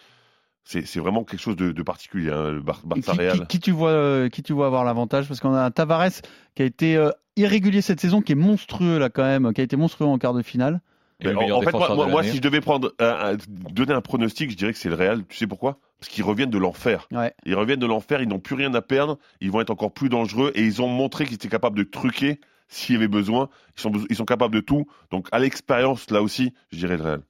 c'est 0.84 1.00
vraiment 1.00 1.24
quelque 1.24 1.40
chose 1.40 1.56
de, 1.56 1.72
de 1.72 1.82
particulier. 1.82 2.30
hein, 2.30 2.50
le 2.52 2.60
Bar- 2.60 2.82
Barça 2.84 3.12
qui, 3.12 3.18
Real. 3.18 3.40
qui- 3.40 3.46
qui 3.46 3.60
tu 3.60 3.70
vois, 3.70 3.90
euh, 3.90 4.28
qui 4.28 4.42
tu 4.42 4.52
vois 4.52 4.66
avoir 4.66 4.84
l'avantage? 4.84 5.26
Parce 5.26 5.40
qu'on 5.40 5.54
a 5.54 5.62
un 5.64 5.70
Tavares 5.70 6.10
qui 6.54 6.62
a 6.62 6.66
été 6.66 6.96
euh, 6.96 7.10
irrégulier 7.36 7.80
cette 7.80 8.00
saison, 8.00 8.20
qui 8.20 8.32
est 8.32 8.36
monstrueux 8.36 8.98
là 8.98 9.08
quand 9.08 9.22
même, 9.24 9.52
qui 9.54 9.60
a 9.60 9.64
été 9.64 9.76
monstrueux 9.76 10.06
en 10.06 10.18
quart 10.18 10.34
de 10.34 10.42
finale. 10.42 10.80
En, 11.24 11.62
fait, 11.62 11.72
moi, 11.72 12.06
moi- 12.06 12.22
si 12.22 12.36
je 12.36 12.40
devais 12.40 12.60
prendre 12.60 12.94
un- 13.00 13.32
un- 13.34 13.36
donner 13.72 13.92
un 13.92 14.00
pronostic, 14.00 14.52
je 14.52 14.56
dirais 14.56 14.72
que 14.72 14.78
c'est 14.78 14.88
le 14.88 14.94
Real. 14.94 15.24
Tu 15.28 15.36
sais 15.36 15.46
pourquoi? 15.48 15.80
Parce 15.98 16.08
qu'ils 16.10 16.22
reviennent 16.22 16.50
de 16.50 16.58
l'enfer. 16.58 17.08
Ouais. 17.10 17.34
Ils 17.44 17.56
reviennent 17.56 17.80
de 17.80 17.86
l'enfer, 17.86 18.22
ils 18.22 18.28
n'ont 18.28 18.38
plus 18.38 18.54
rien 18.54 18.72
à 18.74 18.82
perdre, 18.82 19.18
ils 19.40 19.50
vont 19.50 19.60
être 19.60 19.70
encore 19.70 19.92
plus 19.92 20.08
dangereux 20.08 20.52
et 20.54 20.62
ils 20.62 20.80
ont 20.80 20.86
montré 20.86 21.24
qu'ils 21.24 21.34
étaient 21.34 21.48
capables 21.48 21.76
de 21.76 21.82
truquer 21.82 22.38
s'il 22.68 22.94
y 22.94 22.98
avait 22.98 23.08
besoin. 23.08 23.48
Ils 23.76 23.80
sont, 23.80 23.92
ils 24.08 24.14
sont 24.14 24.24
capables 24.26 24.54
de 24.54 24.60
tout. 24.60 24.86
Donc 25.10 25.26
à 25.32 25.40
l'expérience, 25.40 26.08
là 26.10 26.22
aussi, 26.22 26.52
je 26.70 26.76
dirais 26.78 26.96
le 26.96 27.02
Real. 27.02 27.22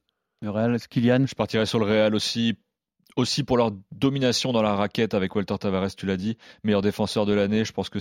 Le 0.43 0.51
Real, 0.51 0.77
Kylian? 0.79 1.25
Je 1.25 1.33
partirais 1.33 1.65
sur 1.65 1.79
le 1.79 1.85
Real 1.85 2.13
aussi, 2.13 2.59
aussi 3.19 3.43
pour 3.43 3.57
leur 3.57 3.71
domination 3.91 4.51
dans 4.51 4.61
la 4.63 4.75
raquette 4.75 5.13
avec 5.13 5.35
Walter 5.35 5.55
Tavares, 5.59 5.95
tu 5.95 6.05
l'as 6.05 6.17
dit, 6.17 6.37
meilleur 6.63 6.81
défenseur 6.81 7.25
de 7.25 7.33
l'année. 7.33 7.65
Je 7.65 7.71
pense 7.73 7.89
que 7.89 7.99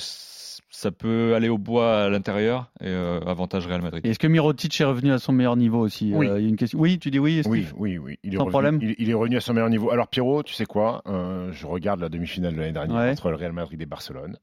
ça 0.70 0.90
peut 0.90 1.34
aller 1.34 1.48
au 1.48 1.56
bois 1.58 2.04
à 2.04 2.08
l'intérieur 2.08 2.70
et 2.80 2.86
euh, 2.88 3.20
avantage 3.26 3.66
Real 3.66 3.80
Madrid. 3.80 4.04
Est-ce 4.04 4.18
que 4.18 4.26
Mirotic 4.26 4.80
est 4.80 4.84
revenu 4.84 5.12
à 5.12 5.18
son 5.18 5.32
meilleur 5.32 5.56
niveau 5.56 5.78
aussi 5.80 6.12
Oui. 6.14 6.26
Euh, 6.28 6.38
il 6.38 6.42
y 6.44 6.46
a 6.46 6.48
une 6.48 6.56
question. 6.56 6.78
Oui, 6.78 6.98
tu 6.98 7.10
dis 7.10 7.18
oui, 7.18 7.40
Steve 7.42 7.48
Oui, 7.52 7.66
oui, 7.76 7.98
oui. 7.98 8.18
Il 8.22 8.34
est, 8.34 8.36
Sans 8.36 8.44
revenu, 8.44 8.50
problème. 8.50 8.78
il, 8.82 8.94
il 8.98 9.10
est 9.10 9.14
revenu 9.14 9.36
à 9.36 9.40
son 9.40 9.54
meilleur 9.54 9.70
niveau. 9.70 9.90
Alors 9.90 10.08
Pierrot, 10.08 10.42
tu 10.42 10.54
sais 10.54 10.66
quoi 10.66 11.02
Euh, 11.06 11.50
Je 11.52 11.66
regarde 11.66 12.00
la 12.00 12.08
demi-finale 12.08 12.54
de 12.54 12.60
l'année 12.60 12.72
dernière 12.72 12.96
Ouais. 12.96 13.10
entre 13.10 13.30
le 13.30 13.36
Real 13.36 13.52
Madrid 13.52 13.80
et 13.80 13.86
Barcelone. 13.86 14.36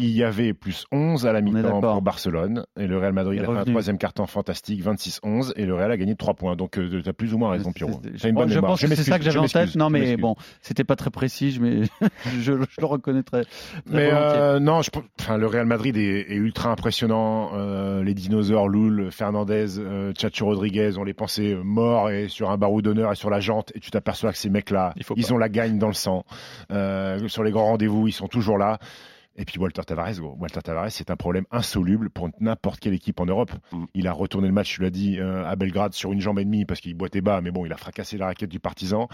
Il 0.00 0.10
y 0.10 0.24
avait 0.24 0.54
plus 0.54 0.86
11 0.92 1.26
à 1.26 1.32
la 1.32 1.40
mi-temps 1.40 1.80
pour 1.80 2.02
Barcelone 2.02 2.64
et 2.78 2.86
le 2.86 2.98
Real 2.98 3.12
Madrid 3.12 3.40
a 3.40 3.44
fait 3.44 3.58
un 3.58 3.64
troisième 3.64 3.98
carton 3.98 4.26
fantastique, 4.26 4.82
26-11 4.84 5.52
et 5.56 5.66
le 5.66 5.74
Real 5.74 5.90
a 5.92 5.96
gagné 5.96 6.12
de 6.12 6.18
3 6.18 6.34
points. 6.34 6.56
Donc 6.56 6.72
tu 6.72 7.02
as 7.08 7.12
plus 7.12 7.34
ou 7.34 7.38
moins 7.38 7.50
raison 7.50 7.72
Pierrot. 7.72 8.00
Une 8.24 8.34
bonne 8.34 8.48
je 8.48 8.58
pense 8.58 8.80
que 8.80 8.86
c'est 8.88 9.02
ça 9.02 9.18
que 9.18 9.24
j'avais 9.24 9.38
en 9.38 9.46
tête. 9.46 9.76
Non, 9.76 9.90
mais 9.90 10.16
bon, 10.16 10.34
c'était 10.62 10.84
pas 10.84 10.96
très 10.96 11.10
précis, 11.10 11.58
mais 11.60 11.82
je, 12.40 12.40
je 12.40 12.52
le 12.52 13.22
très 13.22 13.42
Mais 13.86 14.10
euh, 14.12 14.58
non, 14.58 14.82
je, 14.82 14.90
enfin, 15.20 15.36
le 15.36 15.46
Real 15.46 15.66
Madrid 15.66 15.96
est, 15.96 16.32
est 16.32 16.34
ultra 16.36 16.70
impressionnant. 16.70 17.50
Euh, 17.54 18.02
les 18.02 18.14
dinosaures, 18.14 18.68
Loul, 18.68 19.10
Fernandez, 19.10 19.78
euh, 19.78 20.12
Chacho 20.18 20.46
Rodriguez, 20.46 20.92
on 20.98 21.04
les 21.04 21.14
pensait 21.14 21.56
morts 21.62 22.10
et 22.10 22.28
sur 22.28 22.50
un 22.50 22.56
barreau 22.58 22.82
d'honneur 22.82 23.12
et 23.12 23.16
sur 23.16 23.30
la 23.30 23.40
jante. 23.40 23.72
Et 23.74 23.80
tu 23.80 23.90
t'aperçois 23.90 24.32
que 24.32 24.38
ces 24.38 24.50
mecs-là, 24.50 24.92
Il 24.96 25.04
ils 25.16 25.26
pas. 25.26 25.32
ont 25.32 25.38
la 25.38 25.48
gagne 25.48 25.78
dans 25.78 25.88
le 25.88 25.94
sang. 25.94 26.24
Euh, 26.70 27.28
sur 27.28 27.42
les 27.42 27.50
grands 27.50 27.66
rendez-vous, 27.66 28.08
ils 28.08 28.12
sont 28.12 28.28
toujours 28.28 28.58
là. 28.58 28.78
Et 29.36 29.44
puis 29.44 29.58
Walter 29.58 29.82
Tavares, 29.86 30.18
gros. 30.18 30.36
Walter 30.38 30.60
Tavares, 30.60 30.90
c'est 30.90 31.10
un 31.10 31.16
problème 31.16 31.44
insoluble 31.50 32.10
pour 32.10 32.28
n'importe 32.40 32.80
quelle 32.80 32.94
équipe 32.94 33.20
en 33.20 33.26
Europe. 33.26 33.52
Mm. 33.72 33.84
Il 33.94 34.06
a 34.06 34.12
retourné 34.12 34.48
le 34.48 34.52
match, 34.52 34.74
tu 34.74 34.82
l'as 34.82 34.90
dit, 34.90 35.18
euh, 35.18 35.46
à 35.46 35.56
Belgrade 35.56 35.94
sur 35.94 36.12
une 36.12 36.20
jambe 36.20 36.38
et 36.38 36.44
demie 36.44 36.64
parce 36.64 36.80
qu'il 36.80 36.94
boitait 36.94 37.20
bas, 37.20 37.40
mais 37.40 37.50
bon, 37.50 37.64
il 37.64 37.72
a 37.72 37.76
fracassé 37.76 38.18
la 38.18 38.26
raquette 38.26 38.50
du 38.50 38.60
partisan. 38.60 39.08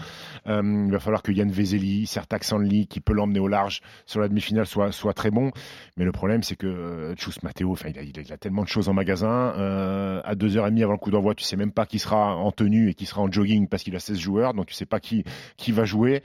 Euh, 0.47 0.85
il 0.87 0.91
va 0.91 0.99
falloir 0.99 1.21
que 1.21 1.31
Yann 1.31 1.51
Vezeli, 1.51 2.07
Sertak 2.07 2.43
Sanli, 2.43 2.87
qui 2.87 2.99
peut 2.99 3.13
l'emmener 3.13 3.39
au 3.39 3.47
large 3.47 3.81
sur 4.05 4.19
la 4.19 4.27
demi-finale, 4.27 4.65
soit, 4.65 4.91
soit 4.91 5.13
très 5.13 5.31
bon. 5.31 5.51
Mais 5.97 6.03
le 6.03 6.11
problème, 6.11 6.43
c'est 6.43 6.55
que 6.55 6.67
euh, 6.67 7.15
Tchous 7.15 7.39
Matteo, 7.43 7.71
enfin, 7.71 7.89
il 7.89 8.33
a 8.33 8.37
tellement 8.37 8.63
de 8.63 8.67
choses 8.67 8.89
en 8.89 8.93
magasin. 8.93 9.53
Euh, 9.57 10.21
à 10.23 10.35
2h30 10.35 10.83
avant 10.83 10.93
le 10.93 10.97
coup 10.97 11.11
d'envoi, 11.11 11.35
tu 11.35 11.43
sais 11.43 11.55
même 11.55 11.71
pas 11.71 11.85
qui 11.85 11.99
sera 11.99 12.35
en 12.35 12.51
tenue 12.51 12.89
et 12.89 12.93
qui 12.93 13.05
sera 13.05 13.21
en 13.21 13.31
jogging 13.31 13.67
parce 13.67 13.83
qu'il 13.83 13.95
a 13.95 13.99
16 13.99 14.17
joueurs, 14.17 14.53
donc 14.53 14.67
tu 14.67 14.73
sais 14.73 14.85
pas 14.85 14.99
qui, 14.99 15.23
qui 15.57 15.71
va 15.71 15.85
jouer. 15.85 16.21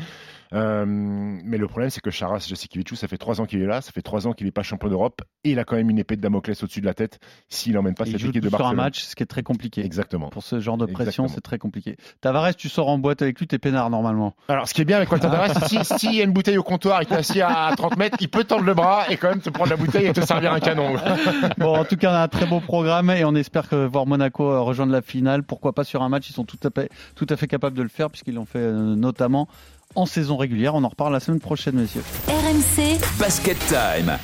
Euh, 0.55 0.85
mais 0.87 1.57
le 1.59 1.67
problème, 1.67 1.91
c'est 1.91 2.01
que 2.01 2.11
Charas 2.11 2.47
Jasikevichou, 2.49 2.95
ça 2.95 3.09
fait 3.09 3.17
trois 3.17 3.41
ans 3.41 3.47
qu'il 3.47 3.61
est 3.63 3.67
là, 3.67 3.81
ça 3.81 3.93
fait 3.93 4.03
trois 4.03 4.27
ans 4.27 4.33
qu'il 4.33 4.47
n'est 4.47 4.53
pas 4.53 4.63
champion 4.63 4.89
d'Europe, 4.89 5.23
et 5.45 5.53
il 5.53 5.59
a 5.59 5.65
quand 5.65 5.77
même 5.77 5.91
une 5.91 5.99
épée 5.99 6.17
de 6.17 6.21
Damoclès 6.21 6.63
au-dessus 6.63 6.81
de 6.81 6.87
la 6.87 6.95
tête 6.95 7.19
s'il 7.49 7.73
n'emmène 7.75 7.95
pas 7.95 8.05
Il 8.07 8.13
cette 8.13 8.21
équipe 8.29 8.43
de 8.43 8.49
sur 8.49 8.57
un 8.57 8.59
Barcelone. 8.59 8.77
match, 8.85 9.03
ce 9.03 9.15
qui 9.17 9.23
est 9.23 9.27
très 9.27 9.43
compliqué. 9.43 9.85
Exactement. 9.85 10.29
Pour 10.29 10.43
ce 10.43 10.61
genre 10.61 10.77
de 10.77 10.87
pression, 10.87 11.29
c'est 11.29 11.41
très 11.41 11.59
compliqué. 11.59 11.97
Tavares, 12.21 12.55
tu 12.55 12.69
sors 12.69 12.89
en 12.89 12.99
boîte 12.99 13.23
avec 13.23 13.39
lui, 13.39 13.47
t'es 13.47 13.59
peinard 13.59 13.91
normalement. 13.91 14.35
Alors, 14.49 14.69
ce 14.69 14.75
qui 14.75 14.83
est 14.83 14.85
bien 14.85 14.99
avec 14.99 15.09
Quentin 15.09 15.31
Tavares, 15.31 15.69
si 15.69 15.79
s'il 15.99 16.15
y 16.15 16.21
a 16.21 16.25
une 16.25 16.33
bouteille 16.33 16.59
au 16.59 16.63
comptoir 16.63 17.01
et 17.01 17.07
qu'il 17.07 17.15
est 17.15 17.21
assis 17.21 17.41
à 17.41 17.73
30 17.77 17.97
mètres, 17.97 18.17
il 18.21 18.29
peut 18.29 18.45
tendre 18.45 18.65
le 18.65 18.75
bras 18.75 19.05
et 19.11 19.17
quand 19.17 19.29
même 19.31 19.41
te 19.41 19.51
prendre 19.51 19.71
la 19.71 19.77
bouteille 19.77 20.07
et 20.07 20.13
te 20.13 20.21
servir 20.21 20.53
un 20.53 20.61
canon. 20.61 20.97
Bon, 21.59 21.77
en 21.77 21.85
tout 21.85 21.97
cas, 21.97 22.11
on 22.11 22.15
a 22.15 22.23
un 22.23 22.29
très 22.29 22.47
beau 22.47 22.61
programme 22.61 23.11
et 23.11 23.25
on 23.25 23.35
espère 23.35 23.69
que 23.69 23.87
voir 23.87 24.07
Monaco 24.07 24.51
euh, 24.51 24.61
rejoindre 24.61 24.93
la 24.93 25.03
finale. 25.03 25.43
Pourquoi 25.43 25.73
pas 25.75 25.85
sur 25.85 26.03
un 26.03 26.09
match 26.09 26.29
Ils 26.31 26.33
sont 26.33 26.45
tout 26.45 26.59
à 26.65 26.71
fait, 26.71 26.89
tout 27.15 27.27
à 27.29 27.37
fait 27.37 27.47
capables 27.47 27.77
de 27.77 27.83
le 27.83 27.89
faire 27.89 28.11
puisqu'ils 28.11 28.35
l'ont 28.35 28.45
fait 28.47 28.59
euh, 28.59 28.95
notamment 28.95 29.49
en 29.95 30.07
saison 30.07 30.37
régulière. 30.37 30.75
On 30.75 30.85
en 30.85 30.89
reparle 30.89 31.13
la 31.13 31.21
semaine 31.21 31.41
prochaine, 31.41 31.77
messieurs. 31.77 32.03
RMC, 32.29 32.99
Basket 33.19 33.59
Time. 33.69 34.19